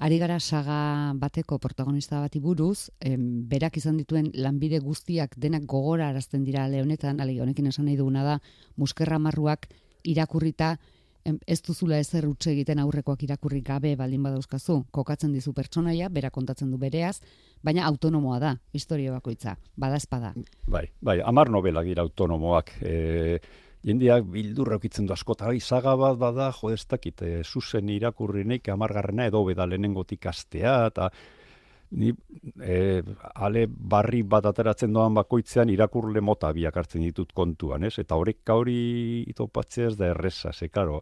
Ari 0.06 0.18
gara 0.22 0.40
saga 0.40 1.14
bateko 1.18 1.58
protagonista 1.62 2.20
bati 2.22 2.40
buruz, 2.42 2.90
em, 3.00 3.22
berak 3.50 3.78
izan 3.78 3.98
dituen 4.02 4.32
lanbide 4.34 4.80
guztiak 4.80 5.38
denak 5.38 5.66
gogora 5.66 6.10
arazten 6.10 6.44
dira 6.46 6.68
lehonetan, 6.70 7.22
ale 7.22 7.40
honekin 7.42 7.70
esan 7.70 7.86
nahi 7.86 7.98
duguna 7.98 8.24
da, 8.24 8.40
muskerra 8.78 9.18
marruak 9.20 9.70
irakurrita, 10.04 10.78
ez 11.48 11.60
duzula 11.66 12.00
ezer 12.00 12.28
utxe 12.28 12.52
egiten 12.54 12.80
aurrekoak 12.80 13.24
irakurri 13.26 13.62
gabe 13.66 13.94
baldin 14.00 14.24
badauzkazu, 14.24 14.80
kokatzen 14.96 15.34
dizu 15.36 15.54
pertsonaia, 15.54 16.10
bera 16.10 16.32
kontatzen 16.34 16.72
du 16.72 16.80
bereaz, 16.82 17.18
baina 17.64 17.86
autonomoa 17.88 18.40
da, 18.40 18.56
historia 18.74 19.14
bakoitza, 19.16 19.58
badazpada. 19.76 20.34
Bai, 20.68 20.88
bai, 21.02 21.20
amar 21.26 21.52
novela 21.54 21.84
gira 21.84 22.06
autonomoak, 22.06 22.74
e, 22.82 23.40
jendeak 23.88 24.28
bildurra 24.32 24.80
du 24.80 25.14
askota, 25.14 25.48
bai, 25.48 25.60
zaga 25.60 25.96
bat 25.96 26.18
bada, 26.18 26.52
jo, 26.52 26.70
ez 26.70 26.86
dakit, 26.88 27.22
e, 27.22 27.44
zuzen 27.44 27.90
irakurri 27.90 28.44
neik 28.44 28.70
amargarrena 28.70 29.26
edo 29.26 29.44
beda 29.46 29.66
lehenengotik 29.66 30.26
astea, 30.26 30.88
eta 30.88 31.12
ni 31.92 32.12
e, 32.62 33.04
ale 33.36 33.68
barri 33.68 34.24
bat 34.24 34.46
ateratzen 34.46 34.92
doan 34.94 35.14
bakoitzean 35.16 35.70
irakurle 35.70 36.22
mota 36.22 36.52
biak 36.54 36.76
hartzen 36.78 37.06
ditut 37.06 37.32
kontuan, 37.34 37.86
ez? 37.88 37.96
Eta 38.00 38.18
horrek 38.20 38.50
hori 38.52 39.24
itopatzea 39.32 39.94
ez 39.94 39.96
da 39.98 40.12
erresa, 40.12 40.52
ze, 40.54 40.70
karo, 40.70 41.02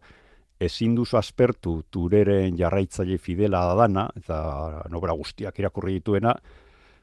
ezin 0.60 0.96
duzu 0.96 1.18
aspertu 1.18 1.82
tureren 1.92 2.58
jarraitzaile 2.58 3.18
fidela 3.18 3.66
da 3.72 3.80
dana, 3.82 4.06
eta 4.16 4.38
nobra 4.94 5.16
guztiak 5.18 5.58
irakurri 5.60 5.98
dituena, 6.00 6.36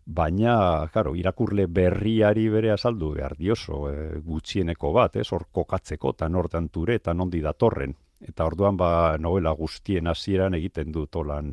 baina, 0.05 0.89
karo, 0.95 1.15
irakurle 1.19 1.67
berriari 1.67 2.49
bere 2.51 2.73
azaldu 2.73 3.13
behar 3.19 3.37
dioso, 3.39 3.85
e, 3.91 4.21
gutxieneko 4.25 4.93
bat, 4.95 5.17
ez? 5.17 5.29
Hor 5.33 5.47
kokatzeko, 5.53 6.15
eta 6.17 6.29
nortan 6.29 6.69
ture, 6.69 6.97
eta 6.99 7.15
nondi 7.15 7.43
datorren. 7.43 7.95
Eta 8.23 8.47
orduan, 8.47 8.77
ba, 8.79 9.17
novela 9.19 9.53
guztien 9.59 10.07
hasieran 10.07 10.55
egiten 10.55 10.93
dut, 10.95 11.17
olan, 11.17 11.53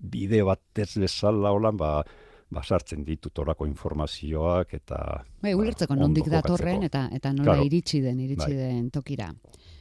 bide 0.00 0.42
bat 0.46 0.82
ez 0.82 0.92
bezala 0.98 1.52
holan, 1.54 1.76
ba, 1.76 2.00
ba 2.50 2.62
sartzen 2.62 3.04
ditut 3.06 3.38
orako 3.38 3.66
informazioak 3.68 4.74
eta 4.80 4.98
bai 5.42 5.54
ulertzeko 5.54 5.94
ba, 5.94 6.00
nondik 6.00 6.30
datorren 6.32 6.82
eta 6.88 7.06
eta 7.14 7.32
nola 7.36 7.60
iritsi 7.62 8.00
den 8.02 8.20
iritsi 8.26 8.50
bai. 8.50 8.56
den 8.56 8.90
tokira. 8.90 9.30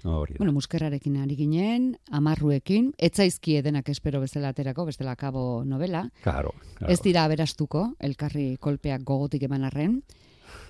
Hori. 0.03 0.37
Bueno, 0.37 0.53
muskerrarekin 0.55 1.17
ari 1.19 1.35
ginen, 1.35 1.89
amarruekin, 2.15 2.93
etzaizki 2.95 3.57
edenak 3.59 3.89
espero 3.91 4.21
bezala 4.23 4.53
aterako, 4.53 4.85
bestela 4.87 5.17
kabo 5.19 5.65
novela. 5.67 6.05
Claro, 6.23 6.53
claro. 6.77 6.93
Ez 6.93 7.01
dira 7.03 7.25
aberastuko, 7.27 7.81
elkarri 7.99 8.53
kolpeak 8.63 9.03
gogotik 9.03 9.43
eman 9.49 9.67
arren. 9.67 9.97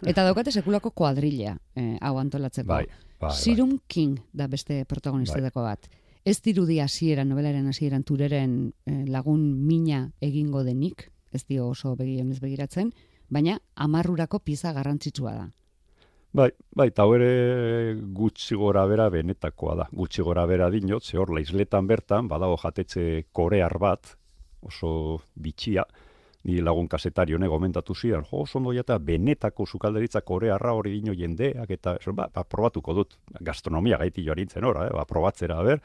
Eta 0.02 0.26
daukate 0.26 0.50
sekulako 0.50 0.96
kuadrilla, 0.98 1.60
eh, 1.78 2.00
hau 2.02 2.16
antolatzeko. 2.18 2.72
Bai, 2.72 2.88
bai, 3.22 3.36
Sirum 3.38 3.78
King 3.86 4.18
da 4.34 4.48
beste 4.48 4.82
protagonistetako 4.90 5.62
bai. 5.62 5.76
bat 5.76 5.99
ez 6.26 6.42
dirudi 6.42 6.80
hasieran 6.80 7.30
nobelaren 7.30 7.68
hasieran 7.68 8.04
tureren 8.04 8.74
eh, 8.86 9.06
lagun 9.08 9.46
mina 9.66 10.10
egingo 10.22 10.64
denik, 10.64 11.10
ez 11.32 11.46
dio 11.46 11.70
oso 11.70 11.96
begien 11.96 12.32
ez 12.32 12.40
begiratzen, 12.40 12.92
baina 13.30 13.60
amarrurako 13.76 14.40
pieza 14.40 14.74
garrantzitsua 14.74 15.34
da. 15.34 15.48
Bai, 16.32 16.52
bai, 16.78 16.92
eta 16.92 17.08
ere 17.16 17.96
gutxi 18.14 18.56
gora 18.56 18.84
bera 18.86 19.08
benetakoa 19.10 19.76
da. 19.76 19.88
Gutxi 19.92 20.22
gora 20.22 20.46
bera 20.46 20.70
dinot, 20.70 21.04
ze 21.04 21.18
hor 21.18 21.32
laizletan 21.34 21.88
bertan, 21.90 22.28
badago 22.30 22.58
jatetxe 22.62 23.26
korear 23.34 23.80
bat, 23.82 24.12
oso 24.62 24.92
bitxia, 25.34 25.86
ni 26.46 26.60
lagun 26.62 26.88
kasetari 26.88 27.34
honek 27.34 27.50
gomentatu 27.50 27.96
zidan, 27.96 28.28
jo, 28.30 28.44
ondo 28.56 28.74
jata, 28.74 29.00
benetako 29.00 29.66
sukalderitza 29.66 30.22
korearra 30.22 30.76
hori 30.78 30.94
dino 31.00 31.16
jendeak, 31.18 31.72
eta 31.72 31.98
ba, 32.14 32.30
ba, 32.34 32.44
probatuko 32.44 32.94
dut, 32.94 33.18
gastronomia 33.42 33.98
gaiti 33.98 34.24
joan 34.24 34.38
nintzen 34.40 34.70
ora, 34.70 34.86
eh, 34.88 34.94
ba, 34.94 35.06
probatzera, 35.10 35.60
ber, 35.64 35.82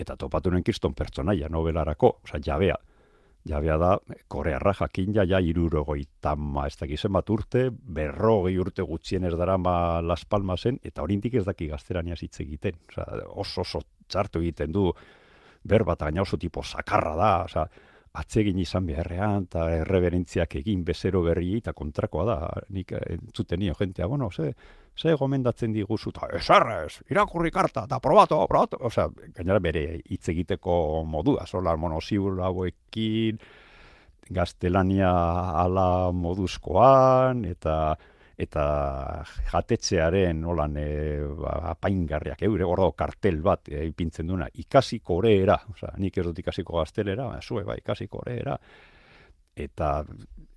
eta 0.00 0.16
topatu 0.16 0.50
nuen 0.50 0.64
kiston 0.64 0.94
pertsonaia 0.96 1.50
nobelarako, 1.52 2.16
oza, 2.24 2.40
jabea. 2.44 2.78
Jabea 3.48 3.76
da, 3.80 3.94
korearra 4.28 4.74
jakin 4.76 5.14
ja, 5.16 5.24
ja 5.24 5.38
irurogoi 5.40 6.02
tamma, 6.20 6.66
ez 6.68 6.76
dakizen 6.76 7.12
bat 7.16 7.30
urte, 7.32 7.68
berrogei 7.70 8.58
urte 8.60 8.84
gutxien 8.84 9.24
ez 9.24 9.32
dara 9.40 9.56
ma 9.56 9.74
Las 10.04 10.26
Palmasen, 10.28 10.76
eta 10.84 11.00
horintik 11.02 11.38
ez 11.40 11.46
daki 11.46 11.70
gazterania 11.70 12.18
hitz 12.20 12.34
egiten. 12.44 12.76
Oza, 12.90 13.06
oso 13.30 13.64
oso 13.64 13.80
txartu 14.08 14.42
egiten 14.44 14.76
du, 14.76 14.90
berbat, 15.64 16.04
gaina 16.04 16.26
oso 16.26 16.36
tipo 16.36 16.62
sakarra 16.62 17.14
da, 17.16 17.30
oza, 17.46 17.64
atsegin 18.20 18.58
izan 18.58 18.86
beharrean, 18.88 19.46
eta 19.48 19.68
erreberentziak 19.84 20.56
egin 20.60 20.84
bezero 20.84 21.22
berri, 21.24 21.54
eta 21.62 21.72
kontrakoa 21.76 22.24
da, 22.26 22.38
nik 22.74 22.92
entzuten 22.98 23.60
nio 23.62 23.76
jentea, 23.78 24.08
bueno, 24.10 24.30
ze, 24.30 24.52
ze 24.96 25.14
gomendatzen 25.16 25.72
diguzu, 25.72 26.10
eta 26.10 26.28
esarrez, 26.36 27.00
irakurri 27.10 27.50
karta, 27.50 27.84
eta 27.88 28.00
probatu, 28.00 28.36
probatu, 28.48 28.78
osea, 28.84 29.08
gainera 29.36 29.58
bere 29.60 29.84
hitz 30.04 30.28
egiteko 30.28 31.04
modua, 31.08 31.46
solar 31.46 31.76
monosibul 31.80 32.40
hauekin, 32.44 33.38
gaztelania 34.30 35.10
ala 35.64 36.12
moduzkoan, 36.12 37.44
eta 37.44 37.96
eta 38.40 38.62
jatetzearen 39.50 40.38
holan 40.48 40.76
e, 40.80 40.86
ba, 41.42 41.58
apaingarriak 41.74 42.40
eure 42.48 42.64
gordo 42.64 42.86
kartel 42.96 43.42
bat 43.44 43.68
e, 43.68 43.82
ipintzen 43.90 44.30
duna 44.32 44.46
ikasi 44.62 45.02
koreera, 45.04 45.58
osea, 45.74 45.92
nik 46.00 46.16
ez 46.16 46.24
dut 46.24 46.40
ikasiko 46.40 46.78
gaztelera, 46.78 47.26
ba, 47.28 47.42
zue 47.44 47.66
ba, 47.68 47.76
ikasi 47.76 48.08
koreera, 48.08 48.56
eta 49.56 49.90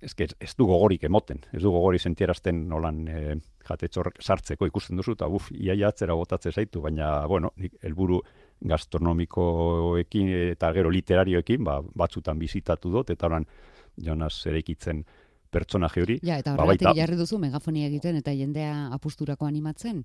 ez, 0.04 0.14
ez 0.40 0.52
du 0.58 0.66
gogorik 0.68 1.04
emoten, 1.08 1.40
ez 1.52 1.62
du 1.62 1.72
gogori 1.72 1.98
sentierazten 1.98 2.64
nolan 2.68 3.02
e, 3.08 3.36
jatetxor 3.68 4.12
sartzeko 4.20 4.68
ikusten 4.68 5.00
duzu, 5.00 5.16
eta 5.18 5.28
buf, 5.32 5.50
iaia 5.52 5.90
atzera 5.90 6.16
botatze 6.18 6.52
zaitu, 6.52 6.82
baina, 6.84 7.26
bueno, 7.30 7.52
nik 7.60 7.78
helburu 7.82 8.20
gastronomikoekin 8.64 10.30
eta 10.54 10.72
gero 10.76 10.92
literarioekin, 10.94 11.64
ba, 11.64 11.80
batzutan 11.96 12.38
bizitatu 12.38 12.92
dut, 12.92 13.10
eta 13.14 13.28
oran 13.30 13.48
Jonas 14.04 14.36
erekitzen 14.50 15.04
pertsonaje 15.54 16.02
hori. 16.02 16.18
Ja, 16.26 16.38
eta 16.42 16.54
ba, 16.54 16.64
horregatik 16.64 16.90
ba, 16.90 16.94
jarri 16.98 17.18
duzu 17.18 17.38
megafonia 17.42 17.88
egiten 17.90 18.18
eta 18.20 18.34
jendea 18.34 18.88
apusturako 18.96 19.46
animatzen. 19.46 20.02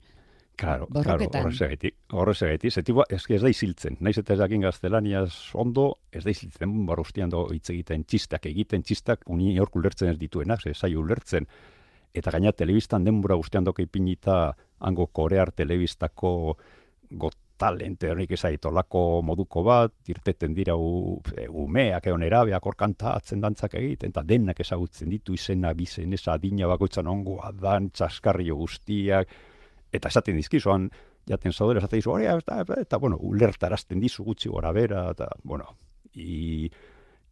Claro, 0.59 0.87
claro, 0.91 1.23
horrezagaitik, 1.39 1.95
horrezagaitik, 2.11 2.73
zetiba, 2.73 3.05
ez, 3.07 3.21
ez 3.31 3.39
da 3.39 3.51
iziltzen, 3.51 3.95
naiz 4.03 4.17
eta 4.19 4.33
ez 4.35 4.39
dakin 4.41 4.65
gaztelaniaz 4.65 5.31
ondo, 5.55 5.85
ez 6.11 6.25
da 6.25 6.33
iziltzen, 6.33 6.73
baruztian 6.89 7.31
do 7.31 7.45
hitz 7.55 7.69
egiten, 7.71 8.03
txistak 8.03 8.49
egiten, 8.51 8.83
txistak, 8.83 9.23
uni 9.31 9.53
horku 9.63 9.79
ulertzen 9.79 10.11
ez 10.11 10.17
dituenak, 10.19 10.65
ez 10.67 10.75
zai 10.75 10.91
ulertzen, 10.99 11.47
eta 12.11 12.33
gaina 12.35 12.51
telebistan 12.51 13.07
denbora 13.07 13.37
guztian 13.39 13.63
doke 13.63 13.85
ipinita, 13.87 14.39
hango 14.83 15.07
korear 15.15 15.53
telebistako 15.55 16.33
got 17.09 17.37
talente 17.59 18.09
horrik 18.11 18.31
ezaitolako 18.35 19.03
moduko 19.25 19.63
bat, 19.67 19.93
irteten 20.11 20.53
dira 20.55 20.75
u, 20.79 21.19
e, 21.35 21.47
umeak 21.47 22.07
egon 22.07 22.23
erabeak 22.23 22.67
orkanta 22.71 23.13
atzen 23.15 23.43
dantzak 23.43 23.75
egiten, 23.79 24.11
eta 24.11 24.23
denak 24.27 24.59
ezagutzen 24.63 25.11
ditu 25.11 25.35
izena 25.35 25.73
bizen, 25.75 26.15
eza 26.15 26.35
adina 26.35 26.67
bakoitzan 26.71 27.07
ongoa 27.11 27.51
dan, 27.55 27.89
txaskarrio 27.95 28.55
guztiak, 28.59 29.31
eta 29.91 30.09
esaten 30.09 30.37
dizkizuan, 30.37 30.89
jaten 31.29 31.53
zaudera, 31.53 31.81
esaten 31.83 32.01
dizu, 32.01 32.17
eta, 32.19 32.61
eta, 32.63 32.79
eta, 32.81 32.97
bueno, 32.97 33.17
ulertarazten 33.21 33.99
dizu 33.99 34.23
gutxi 34.23 34.49
gora 34.49 34.71
bera, 34.75 35.09
eta, 35.11 35.29
bueno, 35.43 35.75
i, 36.13 36.69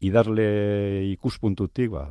idarle 0.06 0.48
ikuspuntutik, 1.14 1.92
ba, 1.94 2.08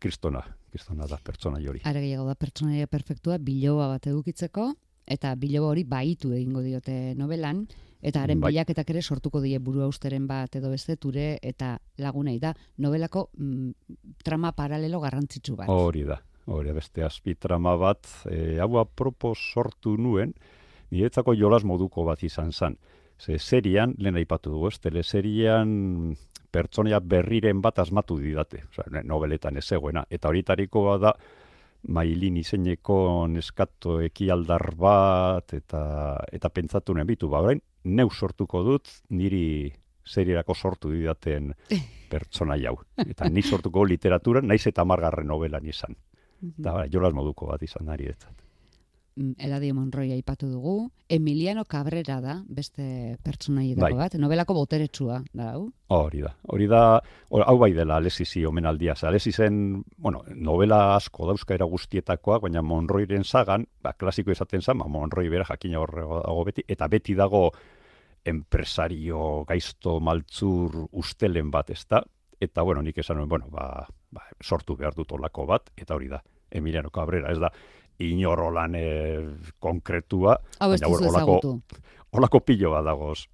kristona, 0.00 0.42
kristona 0.70 1.08
da 1.10 1.18
pertsona 1.22 1.60
jori. 1.60 1.82
Ara 1.84 2.00
gehiago 2.00 2.26
da 2.28 2.36
pertsonaia 2.38 2.88
perfektua, 2.90 3.38
biloba 3.38 3.88
bat 3.92 4.08
edukitzeko, 4.10 4.72
eta 5.10 5.34
bilo 5.36 5.66
hori 5.68 5.84
baitu 5.84 6.32
egingo 6.36 6.62
diote 6.62 7.14
novelan, 7.18 7.64
eta 8.00 8.22
haren 8.24 8.40
bai. 8.40 8.52
bilaketak 8.52 8.90
ere 8.94 9.02
sortuko 9.02 9.42
die 9.44 9.58
burua 9.60 9.88
usteren 9.90 10.26
bat 10.28 10.54
edo 10.56 10.70
beste 10.72 10.96
ture 10.96 11.34
eta 11.42 11.74
lagunei 12.00 12.38
da 12.40 12.54
novelako 12.78 13.28
mm, 13.36 13.70
trama 14.24 14.52
paralelo 14.56 15.00
garrantzitsu 15.00 15.56
bat. 15.58 15.68
Hori 15.68 16.06
da, 16.08 16.20
hori 16.50 16.72
beste 16.74 17.04
azpi 17.06 17.34
trama 17.34 17.76
bat, 17.80 18.06
e, 18.30 18.58
hau 18.60 18.78
apropos 18.80 19.36
sortu 19.38 19.96
nuen, 19.96 20.34
niretzako 20.90 21.34
jolas 21.38 21.62
moduko 21.64 22.04
bat 22.04 22.22
izan 22.26 22.52
zan. 22.52 22.76
Ze 23.20 23.38
serian, 23.38 23.94
lehen 23.98 24.16
aipatu 24.16 24.50
dugu, 24.50 24.68
ez, 24.68 24.78
teleserian 24.80 26.16
pertsonia 26.50 27.00
berriren 27.00 27.60
bat 27.62 27.78
asmatu 27.78 28.16
didate, 28.18 28.64
Osea, 28.70 29.04
nobeletan 29.04 29.56
ez 29.60 29.66
zegoena, 29.68 30.04
eta 30.10 30.28
horitariko 30.28 30.96
da, 30.98 31.14
mailin 31.88 32.36
izeneko 32.36 33.26
neskato 33.30 34.00
ekialdar 34.04 34.74
bat 34.76 35.54
eta 35.56 35.82
eta 36.32 36.50
pentsatu 36.52 36.94
nuen 36.94 37.08
bitu. 37.08 37.30
Ba 37.32 37.40
orain 37.40 37.60
neu 37.84 38.10
sortuko 38.10 38.62
dut 38.66 38.90
niri 39.10 39.72
serierako 40.04 40.54
sortu 40.54 40.92
didaten 40.92 41.54
pertsona 42.12 42.58
jau 42.60 42.76
eta 43.06 43.28
ni 43.30 43.42
sortuko 43.42 43.84
literatura 43.84 44.42
naiz 44.42 44.66
eta 44.66 44.84
margarren 44.84 45.28
novelan 45.28 45.66
izan 45.66 45.96
mhm. 46.40 46.54
da 46.58 46.72
bara 46.72 46.88
jolas 46.92 47.14
moduko 47.14 47.46
bat 47.46 47.62
izan 47.62 47.88
ari 47.88 48.10
ez 48.12 48.18
mm, 49.16 49.34
Eladio 49.38 49.74
Monroy 49.74 50.12
aipatu 50.12 50.48
dugu, 50.48 50.90
Emiliano 51.08 51.64
Cabrera 51.64 52.20
da, 52.20 52.42
beste 52.48 53.16
pertsonaietako 53.24 53.96
Bai. 53.96 53.98
bat, 53.98 54.14
novelako 54.14 54.54
boteretsua 54.54 55.22
da, 55.32 55.50
hau? 55.52 55.66
Hori 55.88 56.22
da. 56.22 56.34
Hori 56.48 56.66
da, 56.70 57.00
hor- 57.28 57.44
hau 57.46 57.58
bai 57.58 57.72
dela 57.74 57.96
Alexisi 57.96 58.44
omenaldia. 58.46 58.94
Ze 58.96 59.06
Alexisen, 59.06 59.82
bueno, 59.96 60.22
novela 60.34 60.94
asko 60.96 61.26
dauzka 61.26 61.54
era 61.54 61.66
guztietakoak, 61.66 62.42
baina 62.42 62.62
Monroiren 62.62 63.24
sagan, 63.24 63.66
ba, 63.82 63.92
klasiko 63.92 64.30
esaten 64.30 64.62
zen, 64.62 64.78
ba, 64.78 64.88
Monroy 64.88 65.28
bera 65.28 65.44
jakina 65.44 65.80
horrego 65.80 66.22
dago 66.24 66.44
beti, 66.44 66.64
eta 66.68 66.88
beti 66.88 67.14
dago 67.14 67.50
enpresario 68.24 69.44
gaizto 69.48 69.98
maltzur 70.00 70.86
ustelen 70.92 71.50
bat, 71.50 71.70
ezta? 71.70 72.02
Eta, 72.40 72.62
bueno, 72.62 72.82
nik 72.82 72.98
esan 72.98 73.26
bueno, 73.28 73.48
ba, 73.50 73.86
ba, 74.10 74.22
sortu 74.42 74.76
behar 74.76 74.94
dut 74.94 75.12
olako 75.12 75.46
bat, 75.46 75.70
eta 75.76 75.94
hori 75.94 76.08
da, 76.08 76.22
Emiliano 76.50 76.90
Cabrera, 76.90 77.30
ez 77.30 77.38
da, 77.38 77.50
inor 77.98 78.40
holan 78.40 78.74
eh, 78.74 79.28
konkretua, 79.58 80.38
Hau 80.58 80.70
Baina, 80.72 80.88
duzu 80.88 81.08
olako- 81.10 81.60
holako 82.12 82.40
pilo 82.40 82.70
bat 82.72 82.84
dagoz. 82.84 83.26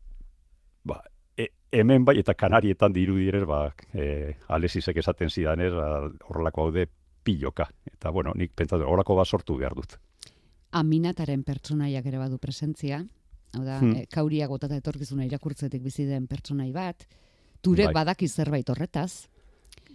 Ba, 0.85 1.01
e, 1.37 1.47
hemen 1.73 2.05
bai 2.05 2.19
eta 2.19 2.35
kanarietan 2.35 2.93
dirudirez, 2.93 3.45
ba, 3.47 3.75
e, 3.95 4.35
Alexisek 4.49 4.97
esaten 4.99 5.31
zidanez, 5.31 5.73
ba, 5.73 6.11
horrelako 6.29 6.63
haude 6.69 6.89
piloka. 7.23 7.69
Eta, 7.93 8.11
bueno, 8.11 8.33
nik 8.35 8.53
pentsatu, 8.55 8.85
horrelako 8.85 9.17
bat 9.17 9.27
sortu 9.27 9.57
behar 9.57 9.75
dut. 9.75 9.97
Aminataren 10.77 11.43
pertsonaiak 11.47 12.05
ere 12.07 12.19
badu 12.19 12.39
presentzia, 12.39 13.01
hau 13.55 13.65
da, 13.65 13.79
Hmm. 13.81 13.95
eh, 13.97 14.07
kauria 14.13 14.47
gotata 14.47 14.77
etorkizuna 14.77 15.25
irakurtzetik 15.25 15.83
bizi 15.83 16.05
den 16.05 16.27
pertsonai 16.27 16.73
bat, 16.73 17.07
turek 17.63 17.87
Bai. 17.87 17.95
badaki 17.95 18.29
zerbait 18.29 18.69
horretaz, 18.69 19.29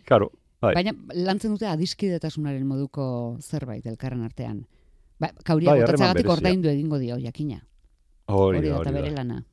Karo, 0.05 0.31
bai, 0.61 0.73
baina 0.77 0.93
lantzen 1.13 1.55
dute 1.55 1.67
adiskidetasunaren 1.67 2.65
moduko 2.67 3.37
zerbait 3.41 3.85
elkarren 3.85 4.23
artean. 4.23 4.65
Ba, 5.21 5.29
kauria 5.45 5.75
Bai, 5.75 6.25
ordaindu 6.25 6.69
egingo 6.69 6.97
dio, 6.97 7.17
jakina. 7.21 7.61
hori 8.27 8.57
Hori 8.57 8.69
da, 8.69 8.75
da, 8.75 8.81
eta 8.81 8.89
hori 8.89 9.01
bere 9.01 9.09
da. 9.09 9.15
lana. 9.21 9.43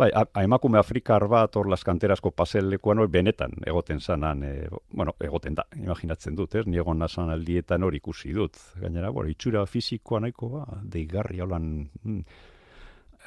Bai, 0.00 0.08
a, 0.14 0.22
a 0.32 0.44
emakume 0.46 0.78
afrikar 0.78 1.26
bat 1.28 1.56
hor 1.58 1.66
las 1.68 1.82
kanterazko 1.84 2.30
paselekuan 2.30 3.00
hori 3.02 3.10
benetan 3.10 3.56
egoten 3.66 4.00
zanan, 4.00 4.44
e, 4.46 4.68
bueno, 4.94 5.16
egoten 5.20 5.56
da, 5.58 5.64
imaginatzen 5.76 6.36
dut, 6.38 6.54
ez? 6.54 6.66
Ni 6.66 6.78
egon 6.78 7.02
nazan 7.02 7.32
aldietan 7.34 7.82
hori 7.82 7.98
ikusi 7.98 8.32
dut. 8.32 8.56
Gainera, 8.80 9.10
bueno, 9.10 9.32
itxura 9.34 9.66
fisikoa 9.66 10.20
nahiko 10.22 10.48
ba, 10.54 10.64
deigarri 10.94 11.42
holan 11.42 11.66
mm, 12.04 12.22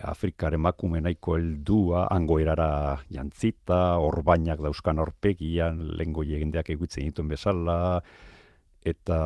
Afrikar 0.04 0.54
emakume 0.58 1.02
nahiko 1.02 1.38
heldua, 1.38 2.08
hango 2.12 2.39
erara 2.44 3.00
jantzita, 3.13 3.98
orbainak 4.04 4.62
dauzkan 4.63 5.00
horpegian, 5.00 5.80
lengo 5.98 6.26
jendeak 6.28 6.74
eguitzen 6.76 7.08
dituen 7.08 7.32
bezala, 7.32 7.78
eta 8.84 9.20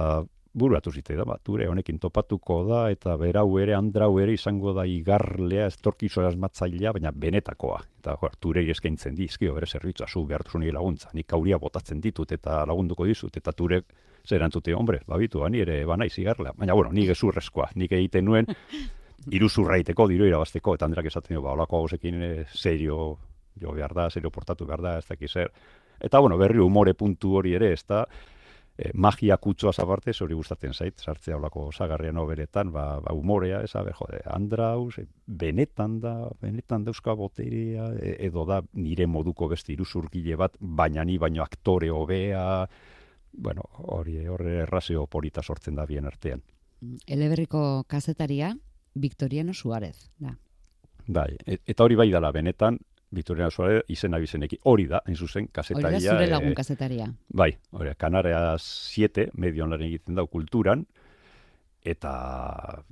buratu 0.57 0.91
zitzaidan, 0.91 1.27
ba, 1.29 1.37
ture 1.43 1.67
honekin 1.69 1.99
topatuko 2.01 2.61
da, 2.67 2.79
eta 2.93 3.15
berau 3.21 3.45
ere, 3.61 3.75
andrau 3.77 4.17
ere 4.21 4.33
izango 4.33 4.73
da 4.73 4.87
igarlea, 4.89 5.67
estorkizo 5.69 6.25
asmatzailea, 6.25 6.93
baina 6.97 7.11
benetakoa. 7.13 7.79
Eta 8.01 8.17
jo, 8.21 8.31
ture 8.41 8.63
eskaintzen 8.73 9.15
dizkio 9.15 9.53
bere 9.53 9.69
zerbitzua, 9.69 10.07
zu 10.09 10.25
behar 10.25 10.45
duzu 10.47 10.61
laguntza, 10.73 11.13
nik 11.13 11.27
kauria 11.27 11.59
botatzen 11.61 12.01
ditut 12.01 12.31
eta 12.31 12.63
lagunduko 12.65 13.05
dizut, 13.05 13.37
eta 13.37 13.53
ture 13.53 13.83
zer 14.27 14.43
antzute, 14.43 14.73
hombre, 14.73 15.01
babitu, 15.07 15.45
ni 15.49 15.61
ere 15.61 15.83
banaiz 15.85 16.17
igarlea. 16.17 16.53
Baina, 16.57 16.73
bueno, 16.73 16.91
nik 16.91 17.07
gezurrezkoa, 17.13 17.69
nik 17.75 17.91
egiten 17.91 18.25
nuen, 18.25 18.49
iruzurra 19.31 19.77
iteko, 19.81 20.07
diru 20.07 20.27
irabazteko, 20.27 20.75
eta 20.77 20.87
andrak 20.87 21.09
esaten 21.09 21.37
du, 21.37 21.43
ba, 21.43 21.53
olako 21.57 21.83
hausekin 21.83 22.21
eh, 22.23 22.45
serio 22.53 23.17
jo 23.61 23.73
behar 23.73 23.93
da, 23.97 24.09
serio 24.09 24.31
portatu 24.31 24.65
behar 24.65 24.81
da, 24.81 24.97
ez 24.99 25.05
dakiz 25.07 25.31
zer. 25.33 25.51
Eta, 25.99 26.19
bueno, 26.19 26.37
berri 26.37 26.61
umore 26.61 26.93
puntu 26.93 27.37
hori 27.39 27.55
ere, 27.57 27.71
ez 27.73 27.83
da, 27.89 28.03
eh, 28.77 28.91
magia 28.93 29.37
kutsoa 29.41 29.73
zabarte, 29.73 30.13
hori 30.21 30.37
gustatzen 30.37 30.73
zait, 30.73 30.99
sartzea 30.99 31.37
olako 31.37 31.71
sagarria 31.71 32.13
noberetan, 32.13 32.71
ba, 32.71 32.99
ba 33.01 33.13
umorea, 33.17 33.63
ez 33.65 33.73
abe, 33.75 33.93
jode, 33.97 34.21
Andraus, 34.25 34.99
eh, 34.99 35.07
benetan 35.25 35.99
da, 36.03 36.13
benetan 36.41 36.85
dauzka 36.85 37.15
boterea, 37.17 37.89
e- 37.97 38.17
edo 38.27 38.45
da 38.45 38.61
nire 38.73 39.07
moduko 39.07 39.49
beste 39.49 39.73
iruzurgile 39.73 40.37
bat, 40.37 40.55
baina 40.59 41.03
ni 41.03 41.17
baino 41.17 41.43
aktore 41.43 41.89
hobea, 41.89 42.67
bueno, 43.33 43.63
hori 43.93 44.25
horre 44.27 44.61
errazio 44.63 45.05
polita 45.07 45.43
sortzen 45.43 45.75
da 45.75 45.85
bien 45.85 46.05
artean. 46.05 46.41
Eleberriko 47.07 47.83
kazetaria, 47.89 48.55
Victoriano 48.97 49.53
Suárez, 49.53 50.11
da. 50.19 50.35
Bai, 51.07 51.37
e- 51.45 51.61
eta 51.65 51.83
hori 51.83 51.95
bai 51.95 52.09
dala 52.11 52.31
benetan, 52.31 52.79
Victoriano 53.11 53.51
Suarez 53.51 53.83
izena 53.87 54.17
bizeneki. 54.19 54.59
Hori 54.63 54.87
da, 54.87 55.01
hain 55.05 55.15
zuzen, 55.15 55.43
Hori 55.45 55.51
da 55.53 55.61
kasetaria. 55.61 56.11
zure 56.11 56.25
eh, 56.25 56.29
lagun 56.29 56.53
kazetaria. 56.53 57.07
Bai, 57.29 57.57
hori, 57.71 57.93
Kanarea 57.97 58.57
7, 58.59 59.29
medion 59.35 59.69
lan 59.69 59.81
egiten 59.81 60.15
dau 60.15 60.27
kulturan, 60.27 60.85
eta 61.83 62.83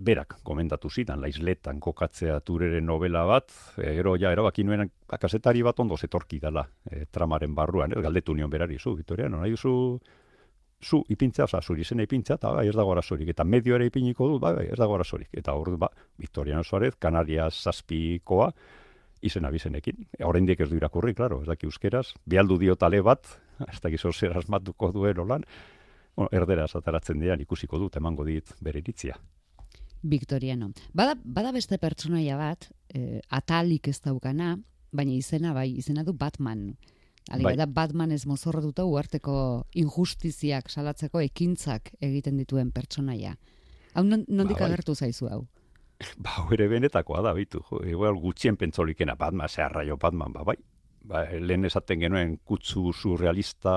berak 0.00 0.38
komendatu 0.42 0.88
zidan, 0.90 1.20
laizletan 1.20 1.78
kokatzea 1.80 2.40
tureren 2.40 2.86
novela 2.86 3.24
bat, 3.28 3.52
e, 3.76 3.92
gero 3.98 4.16
ja, 4.16 4.32
erabaki 4.32 4.64
nuen 4.64 4.90
kasetari 5.06 5.62
bat 5.62 5.78
ondo 5.80 5.96
zetorki 5.96 6.40
dala 6.40 6.64
e, 6.90 7.04
tramaren 7.10 7.54
barruan, 7.54 7.92
ez 7.92 8.02
galdetu 8.02 8.34
nion 8.34 8.50
berari, 8.50 8.78
zu, 8.78 8.94
Vitoriano, 8.96 9.42
nahi 9.42 9.50
duzu 9.50 10.00
zu 10.82 11.04
ipintza, 11.08 11.44
oza, 11.44 11.60
zuri 11.60 11.84
izena 11.84 12.02
ipintza, 12.02 12.34
eta 12.40 12.52
bai, 12.56 12.66
ez 12.68 12.76
dago 12.76 12.92
arazorik, 12.92 13.28
eta 13.28 13.44
medio 13.44 13.76
ere 13.76 13.86
ipiniko 13.90 14.28
dut, 14.28 14.40
bai, 14.42 14.54
bai, 14.56 14.66
ez 14.72 14.78
dago 14.80 14.94
arazorik, 14.96 15.28
eta 15.36 15.54
hor, 15.54 15.74
ba, 15.78 15.90
Victoriano 16.18 16.64
Suarez, 16.64 16.94
Kanaria 16.98 17.50
zazpikoa, 17.50 18.50
izena 19.22 19.50
bizenekin. 19.52 20.06
Oraindik 20.24 20.60
ez 20.60 20.70
du 20.70 20.78
irakurri, 20.78 21.14
claro, 21.14 21.42
ez 21.42 21.48
daki 21.48 21.68
euskeraz, 21.68 22.06
bialdu 22.24 22.58
dio 22.58 22.76
tale 22.80 23.02
bat, 23.04 23.28
ez 23.72 23.80
daki 23.82 24.00
zer 24.00 24.36
asmatuko 24.36 24.92
duen 24.92 25.18
olan, 25.18 25.44
bueno, 26.16 26.30
erderaz 26.32 26.74
ataratzen 26.76 27.20
dian 27.20 27.40
ikusiko 27.40 27.78
dut, 27.78 27.96
emango 27.96 28.24
dit 28.24 28.54
bere 28.60 28.80
iritzia. 28.80 29.18
Victoriano. 30.02 30.70
Bada, 30.96 31.14
bada 31.24 31.52
beste 31.52 31.76
pertsonaia 31.78 32.36
bat, 32.36 32.70
eh, 32.88 33.20
atalik 33.28 33.88
ez 33.88 34.00
daukana, 34.00 34.56
baina 34.92 35.12
izena 35.12 35.52
bai, 35.52 35.68
izena 35.76 36.04
du 36.04 36.14
Batman. 36.16 36.74
Alegia 37.28 37.66
Bai. 37.66 37.74
Batman 37.74 38.12
ez 38.12 38.24
mozorrotuta 38.26 38.84
uarteko 38.88 39.66
injustiziak 39.78 40.70
salatzeko 40.70 41.20
ekintzak 41.20 41.92
egiten 42.00 42.36
dituen 42.40 42.72
pertsonaia. 42.72 43.36
Hau 43.94 44.04
non, 44.04 44.24
nondik 44.28 44.58
Ba, 44.58 44.64
bai. 44.64 44.72
agertu 44.72 44.94
zaizu 44.94 45.28
hau? 45.28 45.44
Ba, 46.24 46.46
ere 46.54 46.68
benetakoa 46.68 47.22
da, 47.22 47.34
bitu, 47.36 47.62
jo, 47.70 47.82
igual 47.84 48.16
gutxien 48.18 48.56
pentsolikena 48.56 49.16
Batman, 49.20 49.48
zeharraio 49.48 49.96
Batman, 50.00 50.32
ba, 50.32 50.44
bai. 50.44 50.56
Ba, 51.04 51.24
lehen 51.40 51.64
esaten 51.64 52.00
genuen 52.00 52.38
kutsu 52.44 52.92
surrealista 52.92 53.72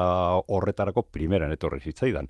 horretarako 0.48 1.06
primeran 1.12 1.52
etorri 1.52 1.80
zitzaidan. 1.80 2.28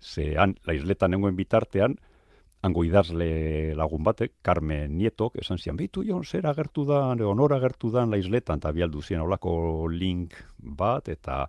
Ze 0.00 0.34
han, 0.36 0.56
la 0.66 0.74
isletan 0.76 1.10
nengoen 1.10 1.36
bitartean, 1.36 1.96
hango 2.64 2.84
idazle 2.86 3.74
lagun 3.76 4.04
batek, 4.06 4.38
Carmen 4.42 4.96
Nietok, 4.96 5.36
esan 5.42 5.60
zian, 5.60 5.76
bitu 5.76 6.04
jon, 6.06 6.24
zer 6.24 6.46
agertu 6.48 6.86
da, 6.88 7.02
honor 7.28 7.52
agertu 7.58 7.90
da 7.92 8.06
la 8.08 8.16
isletan, 8.20 8.62
eta 8.62 8.72
bialdu 8.72 9.02
zian 9.02 9.24
olako 9.24 9.86
link 9.92 10.36
bat, 10.56 11.10
eta 11.12 11.44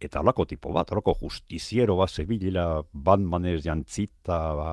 eta 0.00 0.20
olako 0.20 0.46
tipo 0.48 0.72
bat, 0.72 0.92
olako 0.92 1.14
justiziero 1.20 1.96
bat 1.96 2.12
zebilela 2.12 2.82
Batmanez 2.92 3.60
jantzita, 3.64 4.38
ba, 4.56 4.70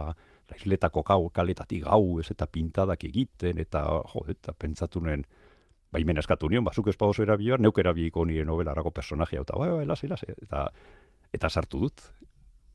la 0.47 0.59
isletako 0.59 1.03
gau, 1.07 1.29
kaletatik 1.35 1.83
gau, 1.87 2.19
ez 2.19 2.29
eta 2.31 2.47
pintadak 2.47 3.03
egiten, 3.07 3.59
eta, 3.63 3.83
jo, 4.11 4.23
eta 4.31 4.55
pentsatu 4.55 5.03
nuen, 5.03 5.25
baimen 5.91 6.19
eskatu 6.19 6.51
nion, 6.51 6.63
bazuk 6.67 6.87
ez 6.91 6.97
pagozo 6.99 7.23
erabiliar, 7.23 7.63
neuk 7.63 7.79
erabiliko 7.79 8.25
nire 8.27 8.45
novelarako 8.47 8.91
personajea, 8.95 9.43
eta 9.47 9.59
bai, 9.59 9.71
bai, 9.75 9.85
lase, 9.87 10.07
lase, 10.11 10.35
eta, 10.35 10.67
eta 11.35 11.51
sartu 11.51 11.83
dut. 11.87 12.07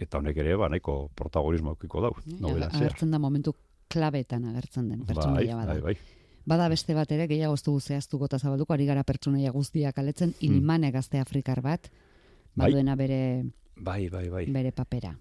Eta 0.02 0.18
honek 0.18 0.36
ere, 0.42 0.56
ba, 0.58 0.68
nahiko 0.72 1.10
protagonismo 1.14 1.74
eukiko 1.76 2.00
dau, 2.02 2.12
novela 2.40 2.68
zehar. 2.70 2.82
agertzen 2.88 3.10
da 3.14 3.18
momentu 3.22 3.54
klabetan 3.92 4.44
agertzen 4.50 4.88
den 4.90 5.00
Bai, 5.04 5.06
pertsonaia 5.14 5.56
bada. 5.56 5.72
bai, 5.74 5.80
bai. 5.82 5.96
Bada 6.44 6.68
beste 6.68 6.94
bat 6.94 7.10
ere, 7.14 7.28
gehiago 7.30 7.54
ez 7.54 7.62
dugu 7.62 7.80
zehaztuko 7.80 8.26
eta 8.26 8.38
zabalduko, 8.38 8.72
ari 8.74 8.86
gara 8.88 9.04
pertsonaia 9.06 9.52
guztiak 9.54 9.98
aletzen, 9.98 10.34
ilimane 10.40 10.90
gazte 10.90 11.20
afrikar 11.20 11.60
bat, 11.62 11.86
Hmm. 11.92 12.58
Bai. 12.58 12.66
baduena 12.72 12.96
bere, 12.96 13.44
Bai, 13.76 14.08
bai, 14.10 14.28
bai. 14.28 14.46
bere 14.52 14.72
papera. 14.72 15.14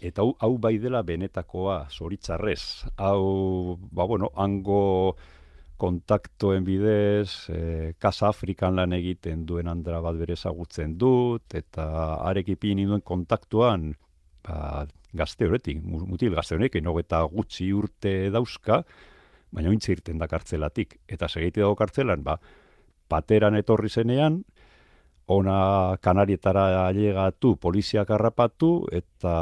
Eta 0.00 0.22
hau, 0.22 0.34
hau 0.40 0.58
bai 0.58 0.78
dela 0.78 1.02
benetakoa, 1.02 1.88
zoritzarrez. 1.90 2.84
Hau, 2.96 3.76
ba, 3.92 4.04
bueno, 4.06 4.30
hango 4.36 5.16
kontaktoen 5.76 6.64
bidez, 6.64 7.48
e, 7.50 7.94
Kasa 7.98 8.28
Afrikan 8.28 8.76
lan 8.76 8.92
egiten 8.92 9.44
duen 9.46 9.68
andra 9.68 10.00
bat 10.00 10.16
bere 10.16 10.34
ezagutzen 10.38 10.96
dut, 10.96 11.54
eta 11.54 12.14
arekipin 12.28 12.84
duen 12.86 13.00
kontaktuan, 13.02 13.94
ba, 14.44 14.86
gazte 15.14 15.46
horretik, 15.46 15.82
mu- 15.82 16.06
mutil 16.06 16.34
gazte 16.34 16.56
honekin, 16.56 16.86
eta 17.00 17.22
gutxi 17.30 17.72
urte 17.72 18.30
dauzka, 18.30 18.82
baina 19.54 19.70
ointze 19.70 19.92
irten 19.92 20.18
da 20.18 20.26
kartzelatik. 20.26 20.98
Eta 21.08 21.28
segeite 21.28 21.60
dago 21.60 21.76
kartzelan, 21.78 22.22
ba, 22.22 22.38
pateran 23.08 23.56
etorri 23.56 23.88
zenean, 23.88 24.42
ona 25.26 25.96
kanarietara 26.02 26.86
ailegatu, 26.88 27.56
poliziak 27.56 28.10
harrapatu, 28.10 28.86
eta 28.92 29.34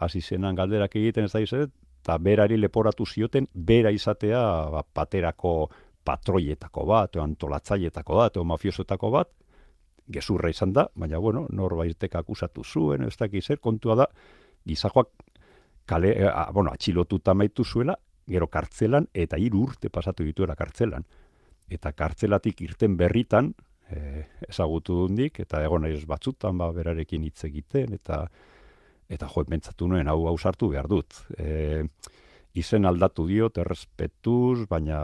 hasi 0.00 0.20
zenan 0.20 0.56
galderak 0.58 0.96
egiten 0.96 1.28
ez 1.28 1.32
da 1.32 1.40
izan, 1.44 1.70
eta 2.02 2.18
berari 2.18 2.56
leporatu 2.58 3.06
zioten, 3.06 3.46
bera 3.54 3.92
izatea 3.94 4.40
ba, 4.72 4.82
paterako 4.82 5.70
patroietako 6.04 6.84
bat, 6.84 7.16
o 7.16 7.22
antolatzaietako 7.22 8.16
bat, 8.18 8.36
o 8.36 8.44
mafiosoetako 8.44 9.10
bat, 9.14 9.30
gezurra 10.12 10.50
izan 10.50 10.72
da, 10.72 10.88
baina 10.94 11.18
bueno, 11.18 11.46
norbaitek 11.50 12.14
akusatu 12.20 12.64
zuen, 12.64 13.04
ez 13.08 13.16
dakiz 13.16 13.44
zer, 13.46 13.60
kontua 13.60 13.96
da, 14.02 14.08
gizajoak 14.68 15.10
kale, 15.86 16.14
e, 16.18 16.26
a, 16.28 16.48
bueno, 16.52 16.72
atxilotuta 16.72 17.34
maitu 17.34 17.64
zuela, 17.64 17.96
gero 18.28 18.48
kartzelan, 18.48 19.08
eta 19.12 19.38
hiru 19.40 19.64
urte 19.68 19.90
pasatu 19.92 20.24
dituela 20.24 20.56
kartzelan. 20.56 21.04
Eta 21.72 21.92
kartzelatik 21.96 22.60
irten 22.64 22.96
berritan, 22.96 23.52
e, 23.90 24.24
ezagutu 24.48 24.96
dundik, 25.04 25.40
eta 25.44 25.62
egon 25.64 25.84
nahi 25.84 26.00
batzutan, 26.08 26.58
ba, 26.58 26.70
berarekin 26.72 27.24
hitz 27.24 27.44
egiten, 27.50 27.96
eta 28.00 28.24
eta 29.12 29.28
jo, 29.28 29.44
mentzatu 29.48 29.86
nuen, 29.88 30.08
hau 30.08 30.26
hau 30.30 30.36
sartu 30.38 30.70
behar 30.72 30.88
dut. 30.88 31.18
E, 31.36 31.84
izen 32.54 32.86
aldatu 32.86 33.26
diot, 33.26 33.58
errespetuz, 33.58 34.66
baina 34.70 34.98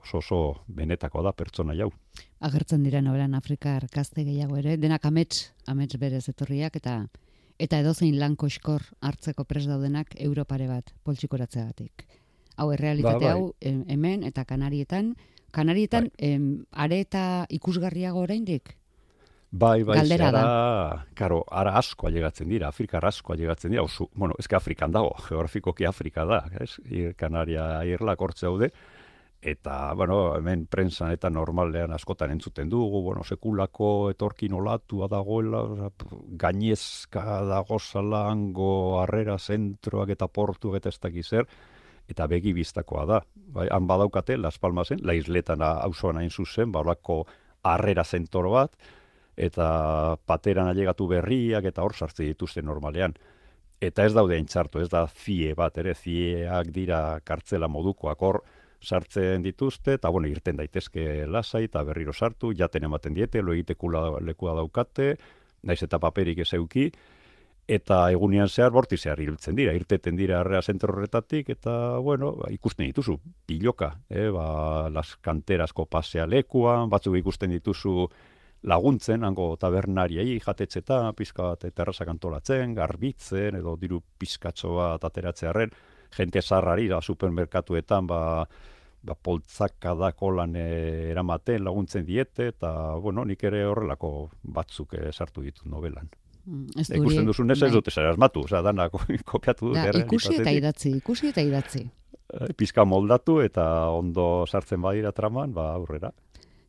oso 0.00 0.18
oso 0.18 0.40
benetako 0.66 1.22
da 1.22 1.32
pertsona 1.32 1.76
jau. 1.78 1.92
Agertzen 2.40 2.82
dira 2.82 3.00
nobelan 3.02 3.34
Afrikar 3.38 3.86
gazte 3.94 4.24
gehiago 4.26 4.58
ere, 4.58 4.76
denak 4.76 5.06
amets, 5.06 5.52
amets 5.66 5.96
berez 5.98 6.26
etorriak, 6.28 6.76
eta 6.76 7.04
eta 7.58 7.80
edozein 7.82 8.18
lan 8.18 8.36
koskor 8.38 8.84
hartzeko 9.02 9.44
pres 9.44 9.66
daudenak 9.66 10.14
Europare 10.22 10.68
bat 10.70 10.92
poltsikoratzeagatik. 11.04 12.06
Hau 12.58 12.70
errealitate 12.74 13.24
ba, 13.24 13.34
bai. 13.34 13.40
hau 13.40 13.54
hemen 13.94 14.22
eta 14.26 14.44
Kanarietan, 14.44 15.14
Kanarietan 15.54 16.10
bai. 16.10 16.30
em, 16.34 16.64
are 16.72 17.00
eta 17.00 17.46
ikusgarriago 17.50 18.20
oraindik. 18.20 18.76
Bai, 19.50 19.82
bai, 19.82 19.96
Galdera 19.96 20.28
zera, 20.28 20.40
da. 20.44 21.04
Karo, 21.16 21.40
ara 21.48 21.72
asko 21.80 22.06
alegatzen 22.08 22.50
dira, 22.50 22.68
Afrika 22.68 23.00
asko 23.00 23.32
alegatzen 23.32 23.72
dira, 23.72 23.82
oso, 23.82 24.10
bueno, 24.14 24.34
ezke 24.38 24.56
Afrikan 24.56 24.92
dago, 24.92 25.14
geografikoki 25.28 25.86
Afrika 25.88 26.26
da, 26.28 26.42
ez? 26.60 26.76
Kanaria 27.16 27.82
irlak 27.88 28.20
hortze 28.20 28.44
daude, 28.44 28.68
eta, 29.40 29.94
bueno, 29.96 30.34
hemen 30.36 30.66
prensan 30.66 31.14
eta 31.14 31.30
normalean 31.30 31.94
askotan 31.96 32.34
entzuten 32.34 32.68
dugu, 32.68 33.00
bueno, 33.06 33.24
sekulako 33.24 34.10
etorkin 34.10 34.52
olatua 34.52 35.08
dagoela, 35.08 35.62
gainezka 36.28 37.40
dago 37.48 37.78
zalango, 37.78 39.00
harrera 39.00 39.38
zentroak 39.38 40.12
eta 40.12 40.28
portuak 40.28 40.82
eta 40.82 40.92
ez 40.92 41.00
dakiz 41.00 41.26
zer, 41.30 41.48
eta 42.08 42.26
begi 42.28 42.52
biztakoa 42.52 43.06
da. 43.08 43.22
Bai, 43.34 43.68
han 43.72 43.88
badaukate, 43.88 44.36
Las 44.36 44.58
Palmasen, 44.58 45.00
la 45.02 45.16
isletan 45.16 45.64
hausoan 45.64 46.20
hain 46.20 46.30
zuzen, 46.30 46.72
balako 46.72 47.22
harrera 47.64 48.04
zentoro 48.04 48.52
bat, 48.52 48.76
eta 49.38 50.18
pateran 50.26 50.72
ailegatu 50.72 51.06
berriak 51.06 51.68
eta 51.70 51.84
hor 51.86 51.94
sartze 51.94 52.26
dituzte 52.26 52.62
normalean. 52.62 53.14
Eta 53.80 54.04
ez 54.04 54.12
daude 54.12 54.34
entzartu, 54.36 54.80
ez 54.82 54.88
da 54.90 55.04
zie 55.06 55.54
bat, 55.54 55.76
ere 55.78 55.94
zieak 55.94 56.72
dira 56.74 57.20
kartzela 57.24 57.68
modukoak 57.70 58.22
hor, 58.26 58.40
sartzen 58.82 59.42
dituzte, 59.42 59.94
eta 59.98 60.10
bueno, 60.10 60.28
irten 60.30 60.58
daitezke 60.58 61.26
lasai, 61.26 61.64
eta 61.68 61.82
berriro 61.86 62.12
sartu, 62.12 62.52
jaten 62.56 62.86
ematen 62.88 63.14
diete, 63.14 63.42
lo 63.42 63.54
egitekula 63.54 64.18
lekua 64.22 64.54
daukate, 64.58 65.14
naiz 65.62 65.82
eta 65.82 65.98
paperik 66.02 66.42
ez 66.42 66.52
euki, 66.58 66.88
eta 67.68 68.00
egunean 68.14 68.48
zehar 68.48 68.72
borti 68.72 68.96
zehar 68.96 69.20
irutzen 69.20 69.54
dira, 69.58 69.74
irteten 69.76 70.16
dira 70.16 70.40
arrea 70.40 70.62
zentro 70.62 70.94
horretatik, 70.94 71.50
eta 71.50 71.98
bueno, 71.98 72.32
ba, 72.38 72.50
ikusten 72.54 72.86
dituzu, 72.86 73.18
piloka, 73.46 73.92
eh, 74.08 74.28
ba, 74.34 74.88
las 74.90 75.16
kanterazko 75.20 75.86
pasea 75.86 76.26
lekuan, 76.26 76.88
batzuk 76.90 77.18
ikusten 77.18 77.50
dituzu 77.58 78.08
laguntzen, 78.62 79.24
hango 79.24 79.52
tabernariai 79.60 80.38
jatetzeta, 80.42 81.12
pizka 81.16 81.52
bat 81.52 81.68
terrazak 81.74 82.08
antolatzen, 82.10 82.74
garbitzen, 82.74 83.58
edo 83.60 83.76
diru 83.78 84.00
pizkatxo 84.18 84.74
bat 84.76 85.04
ateratzearen, 85.04 85.70
jente 86.16 86.42
zarrari 86.42 86.88
da 86.88 87.00
supermerkatuetan 87.04 88.06
ba, 88.08 88.20
ba 89.02 89.14
poltzaka 89.14 89.94
da 89.94 90.12
kolan 90.12 90.56
eramaten 90.56 91.64
laguntzen 91.64 92.06
diete 92.06 92.48
eta 92.54 92.72
bueno, 92.96 93.24
nik 93.24 93.44
ere 93.44 93.64
horrelako 93.68 94.30
batzuk 94.42 94.96
e, 94.98 95.12
sartu 95.12 95.44
ditut 95.44 95.68
novelan. 95.70 96.08
Mm, 96.48 96.80
ez 96.80 96.88
Ikusten 96.96 97.28
duzun 97.28 97.50
ez 97.50 97.58
ez 97.58 97.66
bai. 97.66 97.74
dute 97.76 97.92
zer 97.92 98.08
asmatu, 98.08 98.46
oza, 98.48 98.62
dana 98.64 98.88
kopiatu 99.32 99.68
dut. 99.68 99.76
Da, 99.76 99.92
ikusi 100.00 100.38
eta 100.40 100.54
idatzi, 100.56 100.96
ikusi 100.96 101.28
eta 101.34 101.44
idatzi. 101.44 101.84
Eh, 102.28 102.52
pizka 102.56 102.84
moldatu 102.84 103.38
eta 103.44 103.64
ondo 103.92 104.46
sartzen 104.46 104.80
badira 104.84 105.12
traman, 105.12 105.52
ba 105.52 105.70
aurrera. 105.74 106.12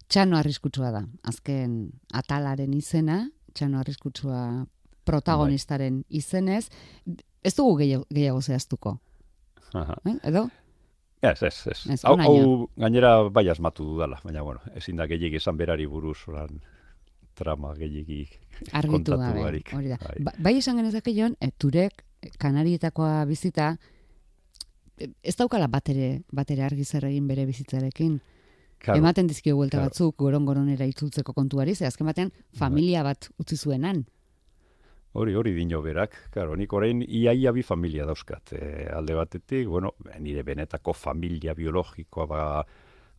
Txano 0.09 0.39
arriskutsua 0.39 0.89
da, 0.91 1.03
azken 1.29 1.91
atalaren 2.17 2.73
izena, 2.73 3.21
txano 3.53 3.79
arriskutsua 3.83 4.65
protagonistaren 5.05 6.01
bai. 6.01 6.17
izenez, 6.21 6.65
ez 7.45 7.53
dugu 7.57 7.77
gehiago 7.83 8.41
zehaztuko. 8.41 8.97
Eh, 9.77 10.15
edo? 10.31 10.47
Ez, 11.21 11.43
ez, 11.43 11.55
ez. 11.67 11.99
Hau, 12.07 12.15
hau 12.23 12.67
gainera 12.79 13.29
bai 13.29 13.45
asmatu 13.51 13.85
dudala, 13.85 14.21
baina 14.23 14.43
bueno, 14.45 14.63
ezin 14.79 14.97
da 14.97 15.07
gehiagi 15.07 15.37
esan 15.41 15.57
berari 15.59 15.85
buruz 15.87 16.17
oran 16.31 16.61
trama 17.35 17.73
gehiagi 17.75 18.23
kontatu 18.71 19.17
barik. 19.19 19.73
Hori 19.75 19.91
da. 19.91 19.99
Bai. 20.03 20.15
Ba, 20.23 20.33
bai 20.39 20.55
esan 20.59 20.79
genezake 20.79 21.13
joan, 21.15 21.35
e, 21.41 21.51
turek 21.51 22.05
kanarietakoa 22.39 23.25
bizita, 23.27 23.73
ez 24.99 25.35
daukala 25.39 25.67
batere, 25.71 26.21
batere 26.35 26.65
argi 26.65 26.85
zer 26.85 27.07
egin 27.11 27.27
bere 27.27 27.45
bizitzarekin. 27.47 28.19
Claro, 28.79 28.99
Ematen 29.01 29.27
dizkio 29.27 29.57
buelta 29.57 29.77
claro. 29.77 29.89
batzuk 29.89 30.15
goron-goronera 30.17 30.87
itzultzeko 30.87 31.33
kontuari, 31.35 31.75
ze 31.75 31.85
azken 31.85 32.07
batean 32.07 32.29
bai. 32.31 32.59
familia 32.61 33.03
bat 33.03 33.29
utzi 33.37 33.57
zuenan. 33.57 34.05
Hori, 35.19 35.33
hori 35.35 35.51
dino 35.55 35.81
berak, 35.81 36.15
karo, 36.31 36.55
nik 36.55 36.73
orain 36.73 37.01
iaia 37.01 37.51
bi 37.51 37.63
familia 37.65 38.05
dauzkat. 38.05 38.53
E, 38.53 38.85
alde 38.93 39.17
batetik, 39.17 39.67
bueno, 39.67 39.95
nire 40.19 40.43
benetako 40.45 40.93
familia 40.93 41.55
biologikoa 41.57 42.27
ba 42.29 42.43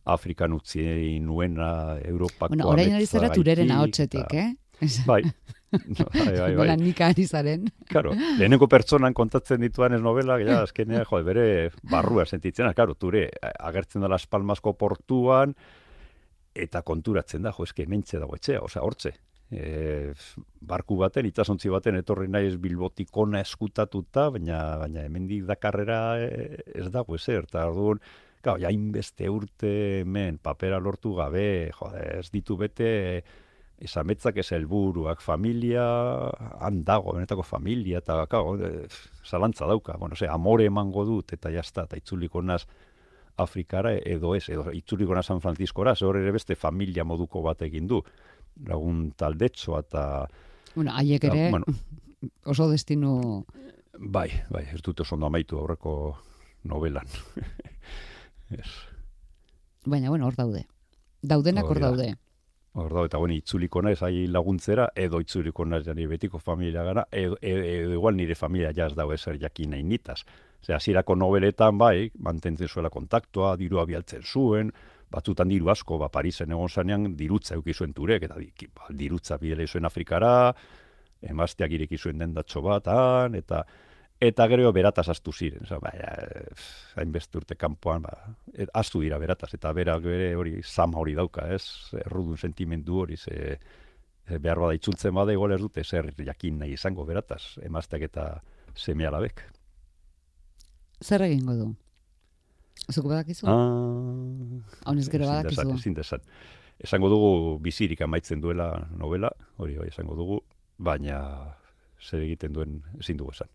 Afrikan 0.05 0.53
utzi 0.53 1.19
nuena 1.21 1.99
Europako 2.01 2.55
bueno, 2.55 2.69
orain 2.71 2.95
ari 2.97 3.05
zara 3.05 3.29
tureren 3.29 3.71
ahotsetik, 3.71 4.33
eh? 4.33 4.53
Bai, 5.05 5.21
bai, 6.13 6.33
bai, 6.35 6.55
bai. 6.55 6.75
nik 6.79 7.01
ari 7.05 7.25
zaren. 7.25 7.67
Karo, 7.91 8.13
lehenengo 8.39 8.67
pertsonan 8.71 9.15
kontatzen 9.17 9.61
dituan 9.63 9.95
ez 9.95 10.01
novela, 10.03 10.37
ja, 10.43 10.61
azkenea, 10.65 11.05
jo, 11.07 11.21
bere 11.23 11.45
barrua 11.91 12.25
sentitzen, 12.25 12.69
karo, 12.77 12.95
ture, 12.99 13.27
agertzen 13.41 14.03
da 14.03 14.11
Las 14.11 14.27
Palmasko 14.27 14.73
portuan, 14.79 15.55
eta 16.55 16.81
konturatzen 16.83 17.47
da, 17.47 17.53
jo, 17.55 17.67
eske, 17.67 17.87
mentze 17.87 18.19
dago 18.19 18.35
etxea, 18.35 18.63
osea, 18.67 18.83
hortze, 18.83 19.13
e, 19.51 20.13
barku 20.67 20.97
baten, 20.99 21.29
itsasontzi 21.29 21.71
baten 21.71 21.99
etorri 21.99 22.27
naiz 22.31 22.55
bilbotikona 22.61 23.43
eskutatuta, 23.45 24.29
baina 24.35 24.61
baina 24.81 25.05
hemendik 25.07 25.45
dakarrera 25.49 26.01
e, 26.19 26.59
ez 26.83 26.89
dago 26.91 27.15
ezer, 27.19 27.47
eta 27.47 27.67
orduan, 27.71 28.01
gau, 28.43 28.57
ja, 28.59 28.71
inbeste 28.73 29.29
urte 29.29 29.71
hemen 30.01 30.39
papera 30.41 30.81
lortu 30.81 31.13
gabe, 31.15 31.71
jode, 31.77 32.03
ez 32.19 32.27
ditu 32.33 32.57
bete, 32.59 32.91
esametzak 33.81 34.37
ez 34.37 34.51
helburuak 34.53 35.21
familia, 35.21 35.83
han 36.61 36.83
dago, 36.85 37.15
benetako 37.17 37.43
familia, 37.43 38.01
eta 38.01 38.25
gau, 38.29 38.55
e, 38.61 38.87
zalantza 39.25 39.67
dauka, 39.69 39.97
bueno, 39.97 40.15
ze, 40.15 40.29
amore 40.29 40.67
emango 40.69 41.05
dut, 41.05 41.33
eta 41.33 41.51
jazta, 41.53 41.87
eta 41.89 41.97
itzuliko 41.97 42.41
naz, 42.41 42.65
Afrikara 43.41 43.93
edo 43.95 44.35
ez, 44.35 44.43
edo 44.51 44.69
itzuliko 44.75 45.15
naz 45.15 45.25
San 45.31 45.41
Franciscora, 45.41 45.95
ze 45.95 46.05
ere 46.05 46.31
beste 46.31 46.55
familia 46.55 47.03
moduko 47.03 47.41
bat 47.41 47.61
egin 47.61 47.87
du 47.87 48.01
lagun 48.67 49.11
taldetxo 49.17 49.79
eta... 49.79 50.27
Bueno, 50.75 50.91
haiek 50.95 51.23
ere 51.23 51.49
bueno, 51.49 51.65
oso 52.45 52.69
destino... 52.69 53.45
Bai, 53.97 54.29
bai, 54.49 54.65
ez 54.73 54.81
dute 54.81 55.03
oso 55.03 55.15
amaitu 55.15 55.57
aurreko 55.59 56.17
novelan. 56.63 57.07
es. 58.59 58.69
Baina, 59.85 60.09
bueno, 60.09 60.27
hor 60.27 60.35
daude. 60.35 60.65
Daudenak 61.21 61.65
hor 61.65 61.79
daude. 61.79 62.15
Hor 62.73 62.93
daude, 62.93 63.09
eta 63.09 63.19
bueno, 63.19 63.35
itzuliko 63.35 63.81
naiz 63.83 63.99
ahi 64.07 64.27
laguntzera, 64.31 64.85
edo 64.95 65.19
itzuliko 65.19 65.65
naiz 65.67 65.83
jani 65.83 66.05
betiko 66.07 66.39
familia 66.39 66.85
gara, 66.87 67.03
edo, 67.11 67.35
edo, 67.41 67.65
edo, 67.67 67.91
igual 67.97 68.15
nire 68.15 68.35
familia 68.35 68.71
jaz 68.73 68.93
dago 68.95 69.11
ezer 69.13 69.39
jakin 69.41 69.73
nahi 69.75 69.83
nitaz. 69.83 70.21
Zer, 70.63 70.77
azirako 70.77 71.17
nobeletan 71.19 71.77
bai, 71.77 72.09
mantentzen 72.15 72.71
zuela 72.71 72.89
kontaktua, 72.89 73.57
diru 73.59 73.81
abialtzen 73.81 74.23
zuen, 74.23 74.71
batzutan 75.11 75.51
diru 75.51 75.67
asko, 75.73 75.97
ba, 75.99 76.07
Parisen 76.07 76.55
egon 76.55 76.69
zanean, 76.69 77.09
dirutza 77.19 77.57
eukizuen 77.59 77.91
turek, 77.93 78.23
eta 78.29 78.39
ba, 78.39 78.87
dirutza 78.95 79.37
bidele 79.41 79.67
zuen 79.67 79.85
Afrikara, 79.85 80.53
emazteak 81.21 81.75
ireki 81.75 81.99
zuen 81.99 82.23
dendatxo 82.23 82.63
bat, 82.63 82.87
han, 82.87 83.35
eta 83.35 83.65
eta 84.21 84.45
gero 84.47 84.69
berataz 84.73 85.07
astu 85.09 85.33
ziren, 85.33 85.65
Osa, 85.65 85.79
ba, 85.81 85.91
hainbeste 87.01 87.39
urte 87.39 87.57
kanpoan, 87.57 88.03
ba, 88.05 88.33
et, 88.53 88.69
astu 88.77 89.01
dira 89.01 89.17
berataz, 89.21 89.49
eta 89.57 89.71
bera 89.73 89.97
bere 89.99 90.35
hori 90.37 90.59
zama 90.61 90.99
hori 91.01 91.15
dauka, 91.17 91.47
ez, 91.55 91.63
errudun 92.05 92.37
sentimendu 92.37 93.01
hori, 93.01 93.17
ze, 93.17 93.57
behar 94.37 94.61
bada 94.61 94.77
itzultzen 94.77 95.15
bada, 95.17 95.33
igual 95.33 95.55
ez 95.55 95.61
dute, 95.61 95.83
zer 95.83 96.11
jakin 96.17 96.59
nahi 96.61 96.75
izango 96.77 97.05
berataz, 97.05 97.57
emazteak 97.65 98.05
eta 98.11 98.25
seme 98.77 99.07
alabek. 99.09 99.41
Zer 101.01 101.25
egingo 101.25 101.55
du? 101.57 101.71
Zuko 102.91 103.09
badakizu? 103.09 103.47
Ah, 103.49 103.55
Hau 104.85 104.95
gero 105.09 105.27
badakizu. 105.27 105.65
Ezin 105.79 105.97
desan. 105.97 106.21
Esango 106.81 107.09
dugu 107.09 107.31
bizirik 107.61 108.01
amaitzen 108.01 108.41
duela 108.41 108.69
novela, 108.97 109.29
hori 109.57 109.77
bai 109.77 109.89
esango 109.89 110.15
dugu, 110.17 110.39
baina 110.77 111.17
zer 112.01 112.21
egiten 112.25 112.53
duen 112.53 112.79
ezin 112.99 113.17
dugu 113.17 113.33
esan. 113.33 113.49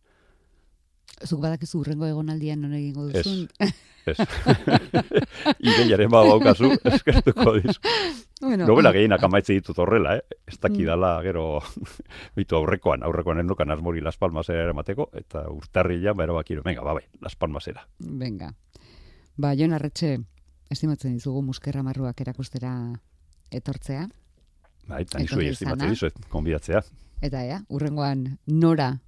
Zuk 1.25 1.41
badakizu 1.41 1.81
urrengo 1.81 2.07
egonaldian 2.07 2.61
non 2.61 2.75
egingo 2.77 3.07
duzun? 3.09 3.47
Ez, 3.59 3.71
ez. 4.13 4.19
Ideiaren 5.65 6.11
bada 6.13 6.29
baukazu, 6.35 6.71
eskertuko 6.93 7.55
dizu. 7.57 7.81
Bueno, 8.43 8.67
Novela 8.69 8.93
gehienak 8.93 9.23
amaitze 9.25 9.55
ditut 9.57 9.79
horrela, 9.81 10.17
eh? 10.19 10.23
Ez 10.47 10.59
Mm. 10.59 10.63
dakidala, 10.67 11.11
gero, 11.25 11.61
bitu 12.37 12.57
aurrekoan, 12.57 13.03
aurrekoan 13.03 13.41
endokan 13.41 13.71
asmori 13.71 14.01
Las 14.05 14.19
Palmasera 14.21 14.63
eramateko, 14.67 15.09
eta 15.17 15.47
urtarrila, 15.51 16.13
ba, 16.13 16.25
erabakiro, 16.25 16.63
venga, 16.63 16.83
ba, 16.85 16.93
bai, 16.95 17.05
Las 17.21 17.37
Palmasera. 17.37 17.87
Venga. 17.99 18.53
Ba, 19.37 19.55
Jon 19.57 19.73
Arretxe, 19.73 20.19
estimatzen 20.71 21.15
dizugu 21.17 21.43
muskerra 21.43 21.83
marruak 21.83 22.21
erakustera 22.21 22.75
etortzea. 23.51 24.07
Bai, 24.87 25.03
eta 25.03 25.19
nizue 25.19 25.49
estimatzen 25.49 25.91
dizuet, 25.97 26.15
konbidatzea. 26.29 26.85
Eta 27.25 27.43
ea, 27.45 27.63
urrengoan 27.73 28.39
nora 28.47 28.99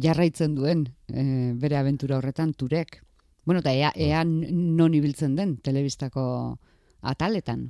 jarraitzen 0.00 0.54
duen 0.54 0.86
e, 1.08 1.52
bere 1.60 1.78
abentura 1.78 2.18
horretan 2.18 2.54
turek. 2.54 3.00
Bueno, 3.44 3.60
eta 3.60 3.72
ea, 3.72 3.92
ea 3.94 4.22
non 4.24 4.94
ibiltzen 4.94 5.36
den 5.36 5.58
telebistako 5.62 6.58
ataletan. 7.02 7.68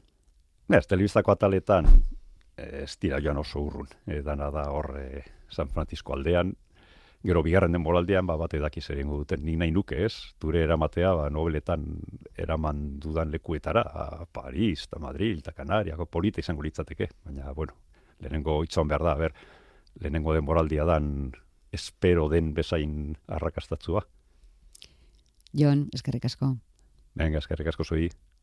Ez, 0.70 0.86
telebistako 0.86 1.34
ataletan 1.34 1.88
eh, 2.56 2.84
ez 2.84 2.94
dira 3.02 3.20
joan 3.20 3.42
oso 3.42 3.64
urrun. 3.66 3.88
E, 4.06 4.22
dana 4.22 4.50
da 4.54 4.68
hor 4.70 4.94
eh, 5.00 5.24
San 5.50 5.68
Francisco 5.68 6.14
aldean, 6.14 6.54
gero 7.24 7.42
bigarren 7.42 7.72
den 7.72 7.82
moraldean, 7.82 8.26
ba, 8.28 8.36
bate 8.36 8.60
daki 8.60 8.82
zer 8.84 9.00
duten, 9.04 9.44
nik 9.44 9.56
nahi 9.58 9.72
nuke 9.72 10.04
ez, 10.04 10.12
ture 10.38 10.62
eramatea, 10.62 11.14
ba, 11.16 11.30
nobeletan 11.32 11.86
eraman 12.36 12.98
dudan 13.00 13.30
lekuetara, 13.32 13.80
a 13.80 14.26
Paris, 14.26 14.84
eta 14.84 15.00
Madrid, 15.00 15.38
eta 15.40 15.52
Kanariako 15.56 16.06
polita 16.06 16.40
izango 16.40 16.62
litzateke, 16.62 17.08
baina, 17.24 17.52
bueno, 17.52 17.72
lehenengo 18.20 18.62
itzon 18.64 18.88
behar 18.88 19.06
da, 19.08 19.14
ber, 19.16 19.32
lehenengo 20.00 20.34
den 20.34 20.44
moraldia 20.44 20.84
dan, 20.84 21.32
espero 21.74 22.28
den 22.30 22.52
bezain 22.54 23.16
arrakastatzua. 23.28 24.04
Jon, 25.54 25.88
eskerrik 25.94 26.24
asko. 26.30 26.54
Venga, 27.18 27.42
eskerrik 27.42 27.70
asko 27.70 27.86
zui. 27.86 28.08